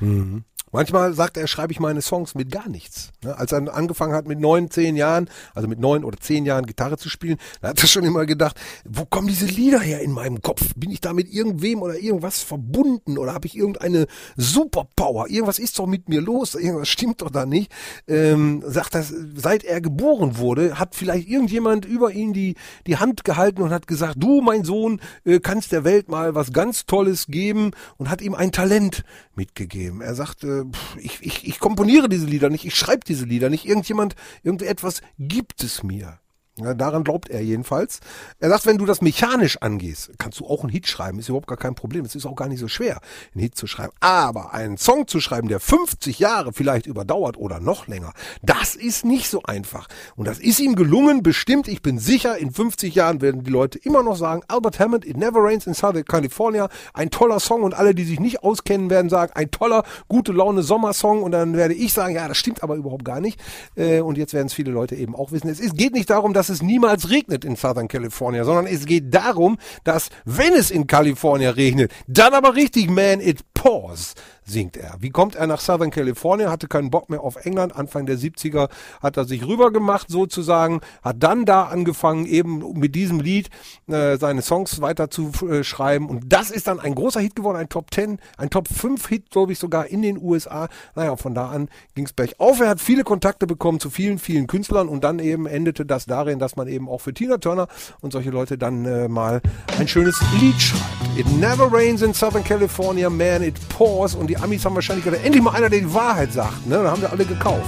[0.00, 0.42] 嗯。
[0.74, 3.12] Manchmal sagt er, schreibe ich meine Songs mit gar nichts.
[3.22, 3.38] Ne?
[3.38, 6.98] Als er angefangen hat mit neun, zehn Jahren, also mit neun oder zehn Jahren Gitarre
[6.98, 10.42] zu spielen, da hat er schon immer gedacht, wo kommen diese Lieder her in meinem
[10.42, 10.74] Kopf?
[10.74, 15.30] Bin ich da mit irgendwem oder irgendwas verbunden oder habe ich irgendeine Superpower?
[15.30, 17.70] Irgendwas ist doch mit mir los, irgendwas stimmt doch da nicht.
[18.08, 22.56] Ähm, sagt er, seit er geboren wurde, hat vielleicht irgendjemand über ihn die,
[22.88, 26.52] die Hand gehalten und hat gesagt, du mein Sohn, äh, kannst der Welt mal was
[26.52, 29.04] ganz Tolles geben und hat ihm ein Talent
[29.36, 30.00] mitgegeben.
[30.00, 30.63] Er sagte,
[30.98, 35.62] ich, ich, ich komponiere diese Lieder nicht, ich schreibe diese Lieder nicht, irgendjemand, irgendetwas gibt
[35.62, 36.18] es mir.
[36.56, 37.98] Daran glaubt er jedenfalls.
[38.38, 41.48] Er sagt, wenn du das mechanisch angehst, kannst du auch einen Hit schreiben, ist überhaupt
[41.48, 42.04] gar kein Problem.
[42.04, 43.00] Es ist auch gar nicht so schwer,
[43.34, 43.92] einen Hit zu schreiben.
[43.98, 48.12] Aber einen Song zu schreiben, der 50 Jahre vielleicht überdauert oder noch länger,
[48.42, 49.88] das ist nicht so einfach.
[50.14, 51.66] Und das ist ihm gelungen, bestimmt.
[51.66, 55.16] Ich bin sicher, in 50 Jahren werden die Leute immer noch sagen, Albert Hammond, It
[55.16, 57.64] Never Rains in Southern California, ein toller Song.
[57.64, 61.24] Und alle, die sich nicht auskennen, werden sagen, ein toller, gute Laune Sommersong.
[61.24, 63.40] Und dann werde ich sagen, ja, das stimmt aber überhaupt gar nicht.
[63.74, 65.48] Äh, Und jetzt werden es viele Leute eben auch wissen.
[65.48, 69.58] Es geht nicht darum, dass es niemals regnet in Southern California, sondern es geht darum,
[69.84, 74.96] dass wenn es in California regnet, dann aber richtig, man, it pours, singt er.
[75.00, 76.50] Wie kommt er nach Southern California?
[76.50, 77.74] Hatte keinen Bock mehr auf England.
[77.74, 78.68] Anfang der 70er
[79.02, 83.48] hat er sich rübergemacht sozusagen, hat dann da angefangen, eben mit diesem Lied
[83.86, 86.08] äh, seine Songs weiter zu äh, schreiben.
[86.08, 89.30] Und das ist dann ein großer Hit geworden, ein Top 10, ein Top 5 Hit,
[89.30, 90.68] glaube ich, sogar in den USA.
[90.94, 92.60] Naja, von da an ging es bergauf.
[92.60, 96.33] Er hat viele Kontakte bekommen zu vielen, vielen Künstlern und dann eben endete das darin,
[96.38, 97.68] dass man eben auch für Tina Turner
[98.00, 99.40] und solche Leute dann äh, mal
[99.78, 100.82] ein schönes Lied schreibt.
[101.16, 104.14] It never rains in Southern California, man, it pours.
[104.14, 106.66] Und die Amis haben wahrscheinlich gedacht, endlich mal einer, der die Wahrheit sagt.
[106.66, 106.76] Ne?
[106.76, 107.62] Dann haben wir alle gekauft.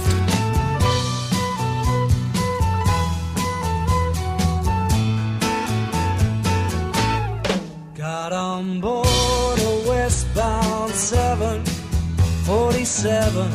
[7.95, 13.47] Got on board a westbound 747.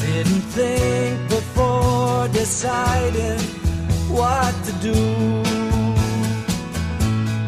[0.00, 3.40] Didn't think before deciding
[4.10, 4.94] what to do.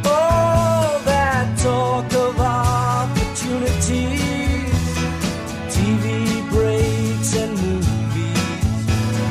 [0.08, 3.92] All that talk of opportunities,
[5.74, 8.86] TV breaks and movies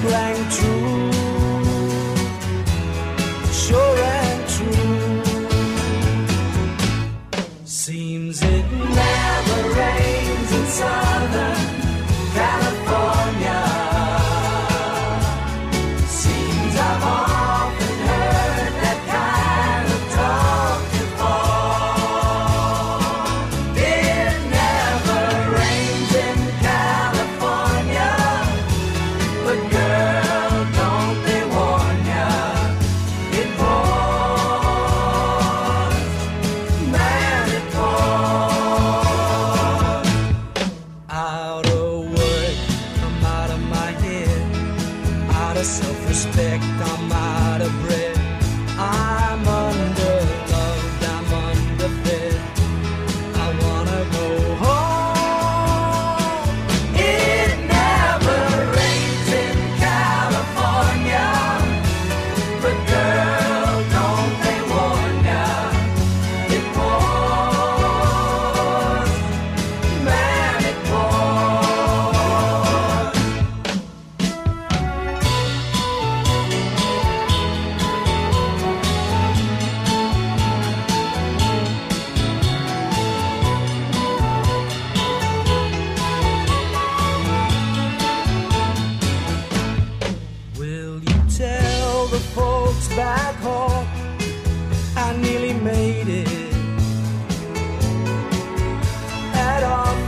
[0.06, 1.16] rang true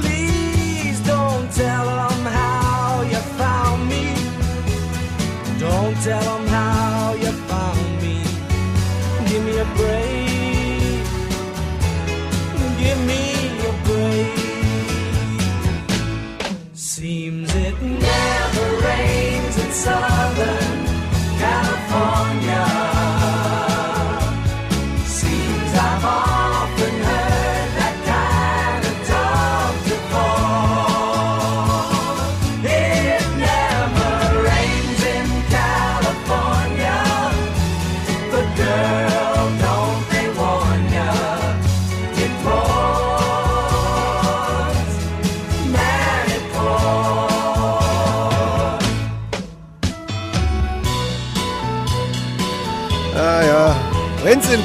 [0.00, 1.88] Please don't tell
[2.22, 4.14] how you found me.
[5.58, 6.47] Don't tell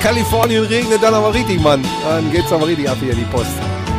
[0.04, 1.82] Kalifornien regnet, dann aber richtig, Mann.
[2.04, 3.54] Dann geht's aber richtig ab hier, die Post.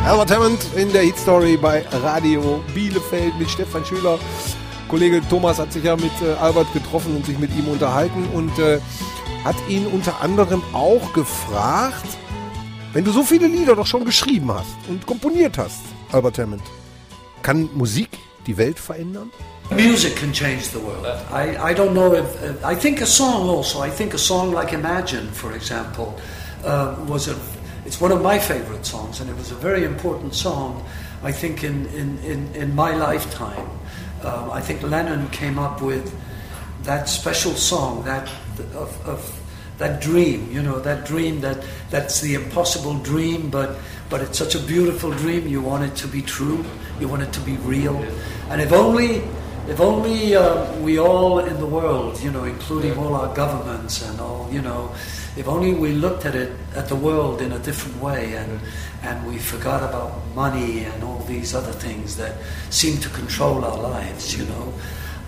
[0.05, 4.19] Albert Hammond in der Hit Story bei Radio Bielefeld mit Stefan Schüler.
[4.87, 8.55] Kollege Thomas hat sich ja mit äh, Albert getroffen und sich mit ihm unterhalten und
[8.59, 8.79] äh,
[9.43, 12.05] hat ihn unter anderem auch gefragt,
[12.93, 15.81] wenn du so viele Lieder doch schon geschrieben hast und komponiert hast,
[16.11, 16.61] Albert Hammond,
[17.41, 18.09] kann Musik
[18.47, 19.31] die Welt verändern?
[19.71, 21.05] Music can change the world.
[21.31, 23.81] I, I don't know if I think a song also.
[23.81, 26.13] I think a song like Imagine, for example,
[26.63, 27.35] uh, was a.
[27.85, 30.83] It's one of my favorite songs, and it was a very important song.
[31.23, 33.67] I think in in in, in my lifetime.
[34.23, 36.13] Um, I think Lennon came up with
[36.83, 38.29] that special song, that
[38.75, 39.44] of, of
[39.77, 40.51] that dream.
[40.51, 43.77] You know, that dream that that's the impossible dream, but
[44.09, 45.47] but it's such a beautiful dream.
[45.47, 46.63] You want it to be true.
[46.99, 47.97] You want it to be real.
[48.49, 49.23] And if only
[49.67, 54.21] if only uh, we all in the world, you know, including all our governments and
[54.21, 54.93] all, you know,
[55.37, 58.59] if only we looked at it, at the world in a different way and,
[59.01, 62.37] and we forgot about money and all these other things that
[62.69, 64.71] seem to control our lives, you know,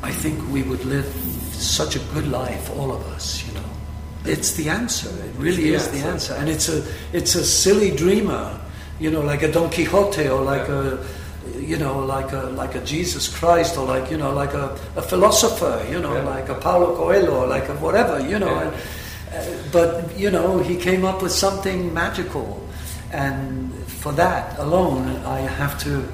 [0.03, 1.07] I think we would live
[1.51, 3.76] such a good life, all of us, you know.
[4.29, 5.09] It's the answer.
[5.09, 6.33] It really is the answer.
[6.33, 8.59] And it's a, it's a silly dreamer,
[8.99, 11.05] you know, like a Don Quixote or like a,
[11.59, 15.01] you know, like a like a Jesus Christ or like you know, like a, a
[15.01, 18.53] philosopher, you know, like a Paulo Coelho or like a whatever, you know.
[18.59, 18.73] And,
[19.33, 22.65] uh, but you know, he came up with something magical,
[23.11, 26.07] and for that alone, I have to,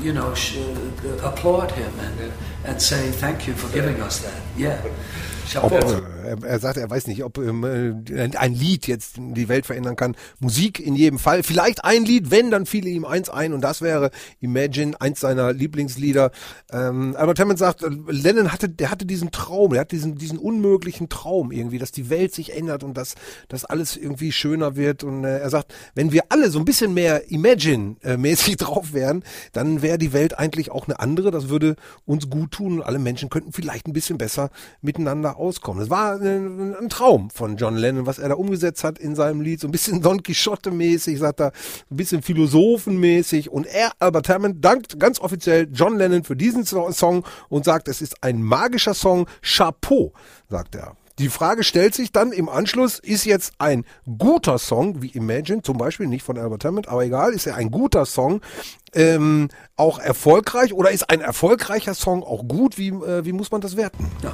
[0.00, 2.32] you, know, sh- uh, applaud him and
[2.64, 4.40] and say thank you for giving us that.
[4.56, 4.82] Yeah.
[5.56, 9.48] Ob, äh, er, er sagt, er weiß nicht, ob ähm, äh, ein Lied jetzt die
[9.48, 10.16] Welt verändern kann.
[10.40, 11.42] Musik in jedem Fall.
[11.42, 15.52] Vielleicht ein Lied, wenn, dann fiele ihm eins ein und das wäre Imagine, eins seiner
[15.52, 16.30] Lieblingslieder.
[16.70, 20.38] Ähm, Albert Hammond sagt, äh, Lennon hatte, der hatte diesen Traum, er hat diesen, diesen
[20.38, 23.14] unmöglichen Traum irgendwie, dass die Welt sich ändert und dass,
[23.48, 25.04] dass alles irgendwie schöner wird.
[25.04, 29.82] Und äh, er sagt, wenn wir alle so ein bisschen mehr Imagine-mäßig drauf wären, dann
[29.82, 31.30] wäre die Welt eigentlich auch eine andere.
[31.30, 35.80] Das würde uns gut tun und alle Menschen könnten vielleicht ein bisschen besser miteinander auskommen.
[35.80, 39.40] Das war ein, ein Traum von John Lennon, was er da umgesetzt hat in seinem
[39.40, 39.60] Lied.
[39.60, 41.52] So ein bisschen Don Quixote-mäßig, sagt er,
[41.90, 43.50] ein bisschen philosophenmäßig.
[43.50, 47.88] Und er, Albert Hammond, dankt ganz offiziell John Lennon für diesen So- Song und sagt,
[47.88, 49.26] es ist ein magischer Song.
[49.42, 50.12] Chapeau,
[50.48, 50.92] sagt er.
[51.18, 53.84] Die Frage stellt sich dann im Anschluss, ist jetzt ein
[54.18, 57.72] guter Song wie Imagine, zum Beispiel nicht von Albert Hammond, aber egal, ist er ein
[57.72, 58.40] guter Song,
[58.94, 62.78] ähm, auch erfolgreich oder ist ein erfolgreicher Song auch gut?
[62.78, 64.08] Wie, äh, wie muss man das werten?
[64.22, 64.30] No.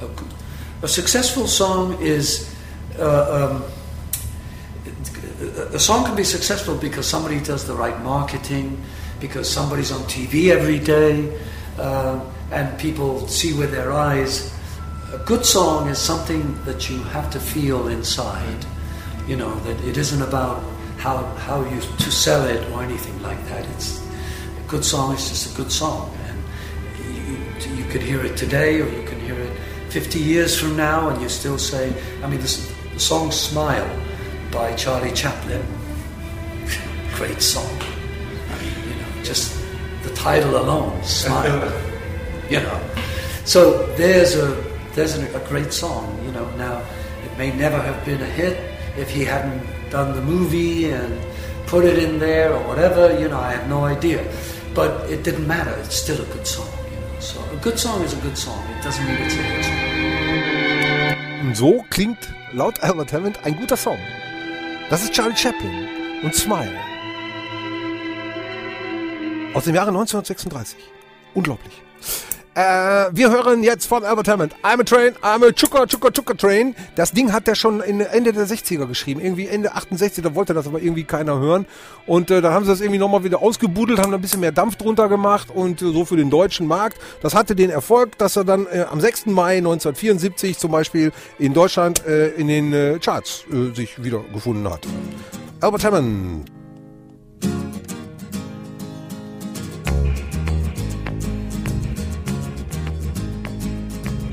[0.00, 2.54] A, a successful song is.
[2.98, 3.64] Uh, um,
[5.72, 8.82] a song can be successful because somebody does the right marketing,
[9.20, 11.38] because somebody's on TV every day,
[11.78, 12.18] uh,
[12.50, 14.54] and people see with their eyes.
[15.12, 18.64] A good song is something that you have to feel inside.
[19.28, 20.62] You know that it isn't about
[20.98, 23.64] how how you to sell it or anything like that.
[23.74, 26.38] It's a good song is just a good song, and
[27.14, 29.52] you, you could hear it today or you can hear it
[29.96, 31.90] 50 years from now and you still say,
[32.22, 33.88] I mean, this, the song Smile
[34.52, 35.64] by Charlie Chaplin,
[37.14, 37.64] great song.
[38.50, 39.58] I mean, you know, just
[40.02, 41.72] the title alone, Smile,
[42.50, 42.78] you know.
[43.46, 46.44] So there's a, there's a, a great song, you know.
[46.56, 46.84] Now,
[47.24, 48.60] it may never have been a hit
[48.98, 51.18] if he hadn't done the movie and
[51.66, 54.30] put it in there or whatever, you know, I have no idea.
[54.74, 56.75] But it didn't matter, it's still a good song.
[57.18, 58.62] So a good song is a good song.
[58.78, 61.46] It doesn't mean it's a hit song.
[61.46, 62.18] Und so klingt
[62.52, 63.98] laut Albert Hammond ein guter Song.
[64.90, 65.88] Das ist Charlie Chaplin
[66.22, 66.76] und Smile.
[69.54, 70.78] Aus dem Jahre 1936.
[71.34, 71.82] Unglaublich.
[72.56, 74.54] Äh, wir hören jetzt von Albert Hammond.
[74.62, 76.74] I'm a train, I'm a chuka chuka chuka train.
[76.94, 79.20] Das Ding hat der schon Ende der 60er geschrieben.
[79.20, 81.66] Irgendwie Ende 68, da wollte das aber irgendwie keiner hören.
[82.06, 84.52] Und äh, dann haben sie das irgendwie nochmal wieder ausgebudelt, haben da ein bisschen mehr
[84.52, 86.96] Dampf drunter gemacht und äh, so für den deutschen Markt.
[87.20, 89.26] Das hatte den Erfolg, dass er dann äh, am 6.
[89.26, 93.44] Mai 1974 zum Beispiel in Deutschland äh, in den äh, Charts
[93.74, 94.86] sich wiedergefunden hat.
[95.60, 96.55] Albert Hammond.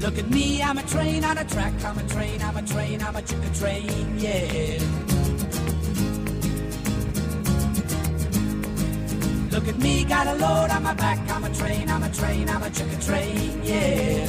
[0.03, 3.01] Look at me, I'm a train on a track, I'm a train, I'm a train,
[3.01, 4.77] I'm a chicka train, yeah.
[9.49, 12.49] Look at me, got a load on my back, I'm a train, I'm a train,
[12.49, 14.27] I'm a chicka train, yeah.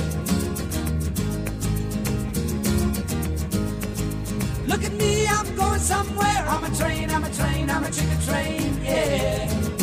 [4.68, 8.24] Look at me, I'm going somewhere, I'm a train, I'm a train, I'm a chicka
[8.24, 9.73] train, yeah.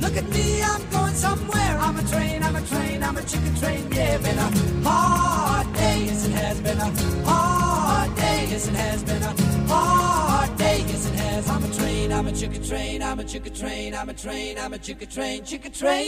[0.00, 1.78] Look at me, I'm going somewhere.
[1.78, 3.92] I'm a train, I'm a train, I'm a chicken train.
[3.92, 4.50] Yeah, been a
[4.88, 6.90] hard day, yes it has been a
[7.28, 9.34] hard day, yes it has been a
[9.68, 11.48] hard day, yes it has.
[11.48, 14.72] I'm a train, I'm a chicken train, I'm a chicken train, I'm a train, I'm
[14.72, 16.06] a chicken train, chicken train.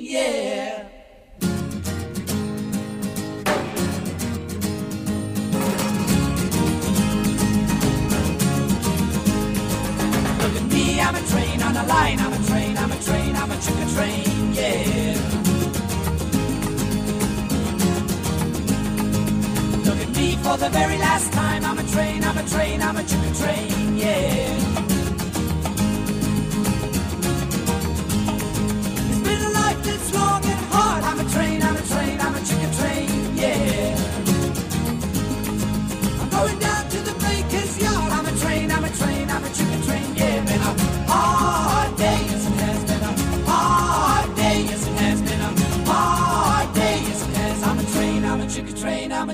[0.00, 1.01] Yeah.
[11.02, 12.18] I'm a train on a line.
[12.20, 15.14] I'm a train, I'm a train, I'm a chicken train, yeah.
[19.86, 21.64] Look at me for the very last time.
[21.64, 24.56] I'm a train, I'm a train, I'm a chicken train, yeah.
[29.10, 31.02] It's been a life that's long and hard.
[31.04, 31.51] I'm a train,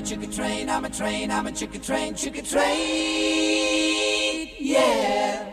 [0.09, 2.67] chicken train, I'm a train, I'm a chicken train, chicken train.
[4.57, 5.48] Yeah.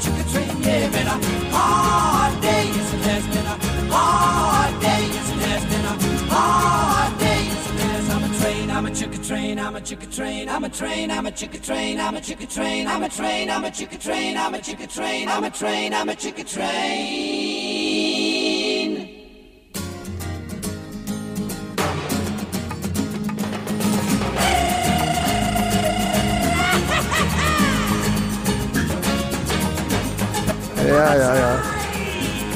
[0.00, 0.90] Chicken train, yeah.
[0.90, 1.16] Been a
[1.54, 3.56] hard day, yes it has been a
[3.92, 5.94] hard day, yes it has been a
[6.32, 8.08] hard day, yes it has.
[8.10, 11.26] I'm a train, I'm a chicken train, I'm a chicken train, I'm a train, I'm
[11.26, 14.54] a chicken train, I'm a chicken train, I'm a train, I'm a chicken train, I'm
[14.54, 17.67] a chicken train, I'm a train, I'm a chicken train.
[30.98, 31.62] Ja, ja, ja.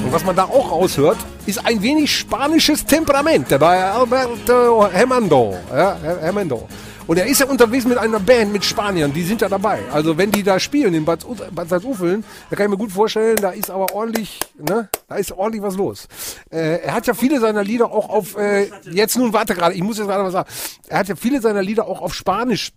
[0.05, 5.57] Und was man da auch raushört, ist ein wenig spanisches Temperament bei Alberto Hernando.
[5.73, 6.67] Ja, Hernando.
[7.07, 9.81] Und er ist ja unterwegs mit einer Band mit Spaniern, die sind da dabei.
[9.93, 11.25] Also wenn die da spielen in Bad,
[11.69, 15.63] Salzuflen, da kann ich mir gut vorstellen, da ist aber ordentlich, ne, da ist ordentlich
[15.63, 16.09] was los.
[16.51, 19.83] Äh, er hat ja viele seiner Lieder auch auf, äh, jetzt nun warte gerade, ich
[19.83, 20.49] muss jetzt gerade was sagen.
[20.89, 22.73] Er hat ja viele seiner Lieder auch auf Spanisch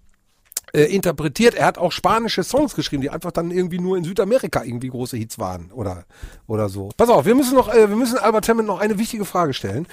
[0.75, 1.55] äh, interpretiert.
[1.55, 5.15] Er hat auch spanische Songs geschrieben, die einfach dann irgendwie nur in Südamerika irgendwie große
[5.15, 6.03] Hits waren oder
[6.47, 6.89] oder so.
[6.97, 9.87] Pass auf, wir müssen noch, äh, wir müssen Albert Hammond noch eine wichtige Frage stellen.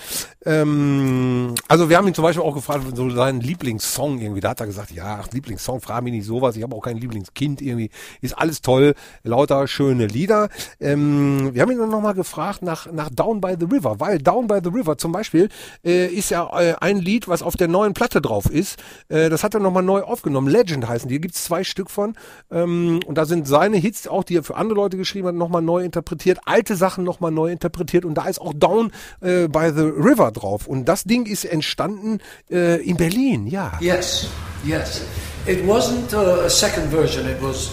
[0.45, 4.41] Ähm, also wir haben ihn zum Beispiel auch gefragt, so seinen Lieblingssong irgendwie.
[4.41, 6.57] Da hat er gesagt, ja, Lieblingssong, frage mich nicht sowas.
[6.57, 7.91] Ich habe auch kein Lieblingskind irgendwie.
[8.21, 10.49] Ist alles toll, lauter schöne Lieder.
[10.81, 14.19] Ähm, wir haben ihn dann noch mal gefragt nach nach Down by the River, weil
[14.19, 15.49] Down by the River zum Beispiel
[15.85, 18.79] äh, ist ja äh, ein Lied, was auf der neuen Platte drauf ist.
[19.09, 20.49] Äh, das hat er noch mal neu aufgenommen.
[20.49, 21.21] Legend heißen die.
[21.21, 22.15] gibt's zwei Stück von.
[22.51, 25.49] Ähm, und da sind seine Hits, auch die er für andere Leute geschrieben hat, noch
[25.49, 26.41] mal neu interpretiert.
[26.47, 28.05] Alte Sachen noch mal neu interpretiert.
[28.05, 30.67] Und da ist auch Down äh, by the River drauf.
[30.67, 32.19] Und das Ding ist entstanden
[32.51, 33.73] äh, in Berlin, ja.
[33.81, 34.29] Yes,
[34.65, 35.03] yes.
[35.47, 37.27] It wasn't a second version.
[37.27, 37.73] It was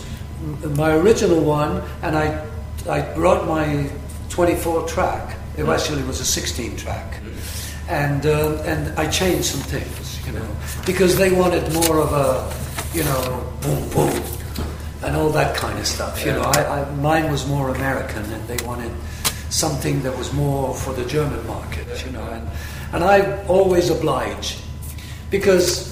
[0.76, 2.32] my original one, and I
[2.88, 3.90] I brought my
[4.30, 5.36] 24 track.
[5.58, 7.20] It actually was a 16 track,
[7.90, 10.56] and uh, and I changed some things, you know,
[10.86, 12.54] because they wanted more of a,
[12.96, 14.24] you know, boom boom,
[15.04, 16.24] and all that kind of stuff.
[16.24, 18.92] You know, I, I mine was more American, and they wanted
[19.50, 22.06] something that was more for the German market.
[22.06, 22.48] You know, and
[22.94, 24.60] and I always oblige
[25.32, 25.90] because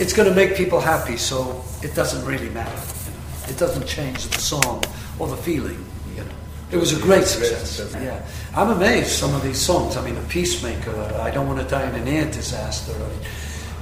[0.00, 2.70] it's going to make people happy, so it doesn't really matter.
[2.70, 3.52] You know?
[3.52, 4.82] It doesn't change the song
[5.20, 5.84] or the feeling.
[6.16, 6.30] You know,
[6.72, 7.94] it was a great success.
[7.94, 9.96] Yeah, I'm amazed some of these songs.
[9.96, 10.96] I mean, a peacemaker.
[11.22, 12.92] I don't want to die in an air disaster.
[12.92, 13.20] I mean,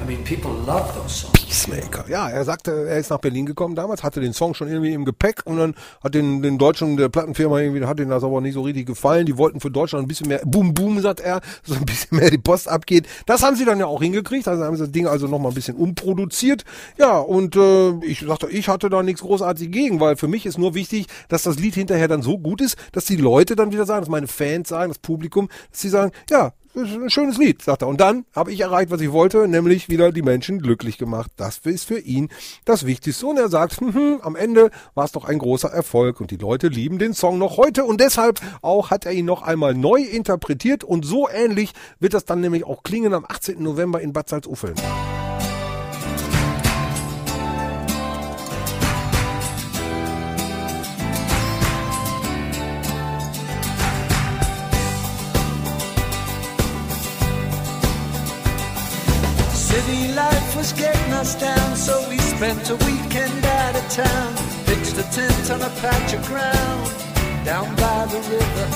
[0.00, 1.40] I mean people love those songs.
[1.50, 2.08] Peacemaker.
[2.08, 5.04] Ja, er sagte, er ist nach Berlin gekommen damals, hatte den Song schon irgendwie im
[5.04, 8.54] Gepäck und dann hat den, den Deutschen, der Plattenfirma irgendwie, hat denen das aber nicht
[8.54, 9.26] so richtig gefallen.
[9.26, 12.30] Die wollten für Deutschland ein bisschen mehr, boom, boom, sagt er, so ein bisschen mehr
[12.30, 13.06] die Post abgeht.
[13.26, 15.54] Das haben sie dann ja auch hingekriegt, also haben sie das Ding also nochmal ein
[15.54, 16.64] bisschen umproduziert.
[16.98, 20.56] Ja, und äh, ich sagte, ich hatte da nichts großartig gegen, weil für mich ist
[20.56, 23.86] nur wichtig, dass das Lied hinterher dann so gut ist, dass die Leute dann wieder
[23.86, 27.62] sagen, dass meine Fans sagen, das Publikum, dass sie sagen, ja, ist ein schönes Lied,
[27.62, 27.88] sagt er.
[27.88, 31.30] Und dann habe ich erreicht, was ich wollte, nämlich wieder die Menschen glücklich gemacht.
[31.36, 32.28] Das ist für ihn
[32.64, 33.26] das Wichtigste.
[33.26, 36.36] Und er sagt, hm, hm, am Ende war es doch ein großer Erfolg und die
[36.36, 40.00] Leute lieben den Song noch heute und deshalb auch hat er ihn noch einmal neu
[40.00, 43.62] interpretiert und so ähnlich wird das dann nämlich auch klingen am 18.
[43.62, 44.74] November in Bad Salzuffeln.
[60.20, 64.32] Life was getting us down, so we spent a weekend out of town.
[64.68, 66.86] Pitched a tent on a patch of ground
[67.44, 68.66] down by the river.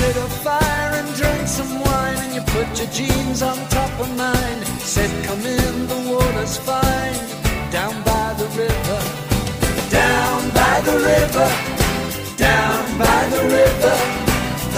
[0.00, 4.10] Lit a fire and drank some wine, and you put your jeans on top of
[4.24, 4.60] mine.
[4.94, 7.18] Said, Come in, the water's fine.
[7.78, 9.00] Down by the river,
[10.02, 11.48] down by the river,
[12.48, 13.96] down by the river.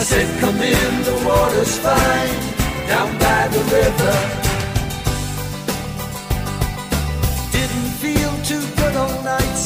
[0.01, 2.37] I said, Come in, the water's fine.
[2.93, 4.45] Down by the river.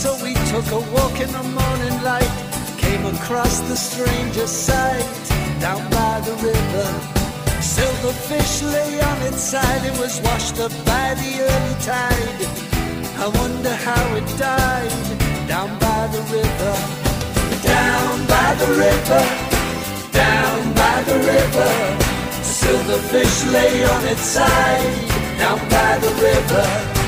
[0.01, 2.32] So we took a walk in the morning light.
[2.78, 5.05] Came across the strangest sight
[5.61, 6.86] down by the river.
[7.61, 12.40] Silverfish lay on its side, it was washed up by the early tide.
[13.24, 15.05] I wonder how it died
[15.46, 16.74] down by the river.
[17.62, 19.22] Down by the river,
[20.12, 21.70] down by the river.
[22.59, 24.96] Silverfish lay on its side
[25.36, 26.99] down by the river.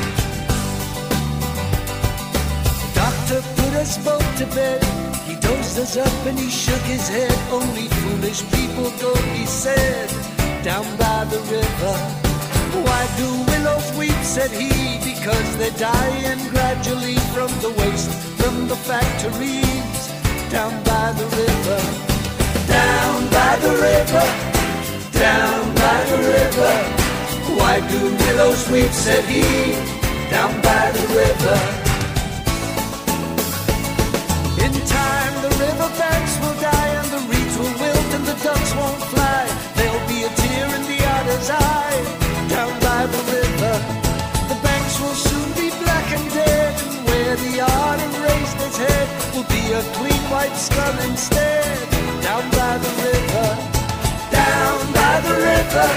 [3.83, 4.81] Us both to bed.
[5.27, 7.35] He dosed us up and he shook his head.
[7.51, 10.09] Only foolish people go, he said,
[10.63, 11.95] down by the river.
[12.87, 14.71] Why do willows weep, said he,
[15.03, 19.99] because they're dying gradually from the waste from the factories.
[20.49, 21.81] Down by the river,
[22.71, 24.27] down by the river,
[25.11, 26.73] down by the river.
[27.59, 29.43] Why do willows weep, said he,
[30.31, 31.82] down by the river.
[34.73, 39.03] In time, the riverbanks will die and the reeds will wilt and the ducks won't
[39.13, 39.45] fly.
[39.77, 42.01] There'll be a tear in the otter's eye
[42.49, 43.75] down by the river.
[44.49, 49.07] The banks will soon be black and dead, and where the otter raised its head
[49.35, 51.77] will be a clean white skull instead.
[52.25, 53.49] Down by the river,
[54.33, 55.89] down by the river,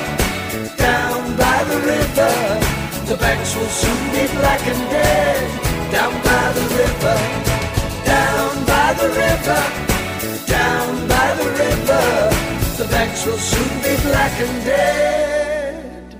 [0.75, 2.33] down by the river.
[3.07, 5.43] The banks will soon be black and dead.
[5.95, 7.64] Down by the river
[8.85, 9.61] by the river,
[10.45, 12.05] down by the river.
[12.77, 16.15] The banks will soon be black and dead.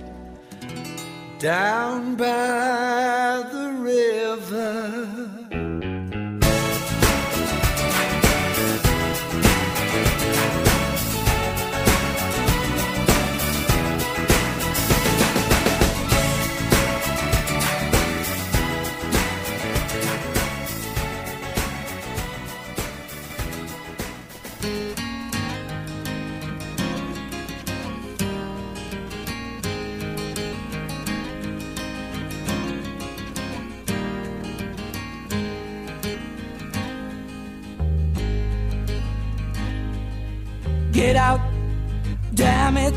[1.38, 5.05] Down by the river.
[40.96, 41.42] Get out,
[42.36, 42.94] damn it.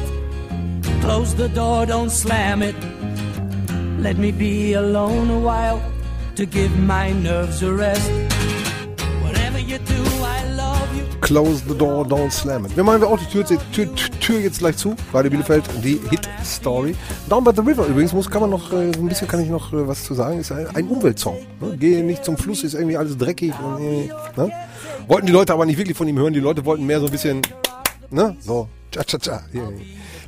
[1.01, 2.77] Close the door, don't slam it.
[3.99, 5.81] Let me be alone a while
[6.37, 8.09] to give my nerves a rest.
[9.25, 11.03] Whatever you do, I love you.
[11.23, 12.77] Close the door, don't slam it.
[12.77, 14.95] Wir machen wir auch die Tür, Tür, Tür jetzt gleich zu.
[15.13, 16.95] Radio Bielefeld, die Hit-Story.
[17.29, 19.73] Down by the River übrigens, muss, kann man noch, äh, ein bisschen kann ich noch
[19.73, 20.39] äh, was zu sagen.
[20.39, 21.39] Ist ein, ein Umweltsong.
[21.61, 21.77] Ne?
[21.77, 23.53] Gehe nicht zum Fluss, ist irgendwie alles dreckig.
[23.59, 24.53] Und, äh, ne?
[25.09, 26.33] Wollten die Leute aber nicht wirklich von ihm hören.
[26.33, 27.43] Die Leute wollten mehr so ein bisschen,
[28.11, 28.37] ne?
[28.41, 29.45] So, cha cha cha.
[29.53, 29.71] Yeah.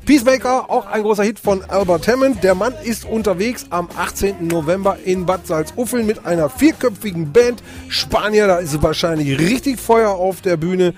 [0.05, 2.43] Peacemaker, auch ein großer Hit von Albert Hammond.
[2.43, 4.47] Der Mann ist unterwegs am 18.
[4.47, 7.61] November in Bad Salzuffeln mit einer vierköpfigen Band.
[7.87, 10.95] Spanier, da ist wahrscheinlich richtig Feuer auf der Bühne.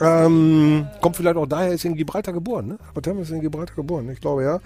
[0.00, 2.78] Ähm, kommt vielleicht auch daher, ist in Gibraltar geboren, ne?
[2.88, 4.60] Albert Hammond ist in Gibraltar geboren, ich glaube ja.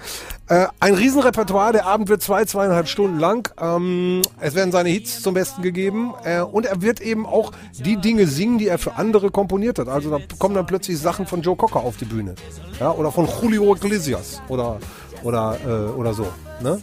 [0.48, 3.48] Äh, ein Riesenrepertoire, der Abend wird zwei, zweieinhalb Stunden lang.
[3.60, 7.96] Ähm, es werden seine Hits zum Besten gegeben äh, und er wird eben auch die
[7.96, 9.88] Dinge singen, die er für andere komponiert hat.
[9.88, 12.34] Also da kommen dann plötzlich Sachen von Joe Cocker auf die Bühne.
[12.80, 12.90] Ja?
[12.92, 14.78] Oder von Julio Iglesias oder,
[15.22, 16.26] oder, äh, oder so.
[16.60, 16.80] Ne?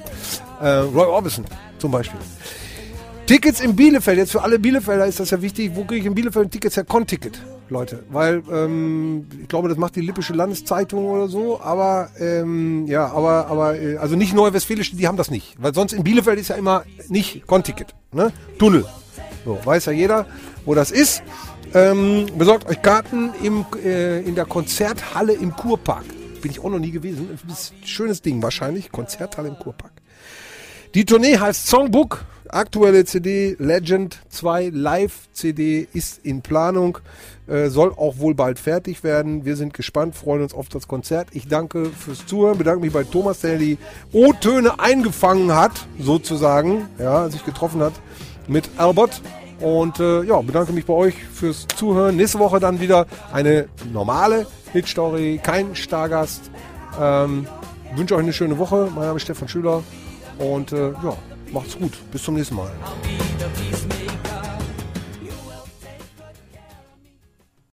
[0.61, 1.45] Äh, Roy Orbison
[1.79, 2.19] zum Beispiel.
[3.25, 5.71] Tickets in Bielefeld, jetzt für alle Bielefelder ist das ja wichtig.
[5.75, 6.85] Wo kriege ich in Bielefeld Tickets her?
[6.85, 7.37] Con-Ticket,
[7.69, 8.03] Leute.
[8.09, 11.59] Weil, ähm, ich glaube, das macht die Lippische Landeszeitung oder so.
[11.61, 15.55] Aber, ähm, ja, aber, aber, äh, also nicht Neue Westfälische, die haben das nicht.
[15.59, 18.31] Weil sonst in Bielefeld ist ja immer nicht Con-Ticket, ne?
[18.59, 18.85] Tunnel.
[19.45, 20.25] So, weiß ja jeder,
[20.65, 21.23] wo das ist.
[21.73, 26.05] Ähm, besorgt euch Karten im, äh, in der Konzerthalle im Kurpark.
[26.41, 27.29] Bin ich auch noch nie gewesen.
[27.83, 28.91] Schönes Ding wahrscheinlich.
[28.91, 29.91] Konzerthalle im Kurpark.
[30.93, 32.25] Die Tournee heißt Songbook.
[32.49, 36.99] Aktuelle CD Legend 2 Live CD ist in Planung.
[37.47, 39.45] Äh, soll auch wohl bald fertig werden.
[39.45, 41.29] Wir sind gespannt, freuen uns auf das Konzert.
[41.31, 43.77] Ich danke fürs Zuhören, bedanke mich bei Thomas, der die
[44.11, 47.93] O-Töne eingefangen hat, sozusagen, ja, sich getroffen hat
[48.47, 49.21] mit Albert.
[49.61, 52.17] Und äh, ja, bedanke mich bei euch fürs Zuhören.
[52.17, 56.51] Nächste Woche dann wieder eine normale Hitstory, kein Stargast.
[56.99, 57.47] Ähm,
[57.95, 58.89] wünsche euch eine schöne Woche.
[58.93, 59.83] Mein Name ist Stefan Schüler
[60.37, 61.15] und äh, ja,
[61.51, 61.93] macht's gut.
[62.11, 62.71] Bis zum nächsten Mal.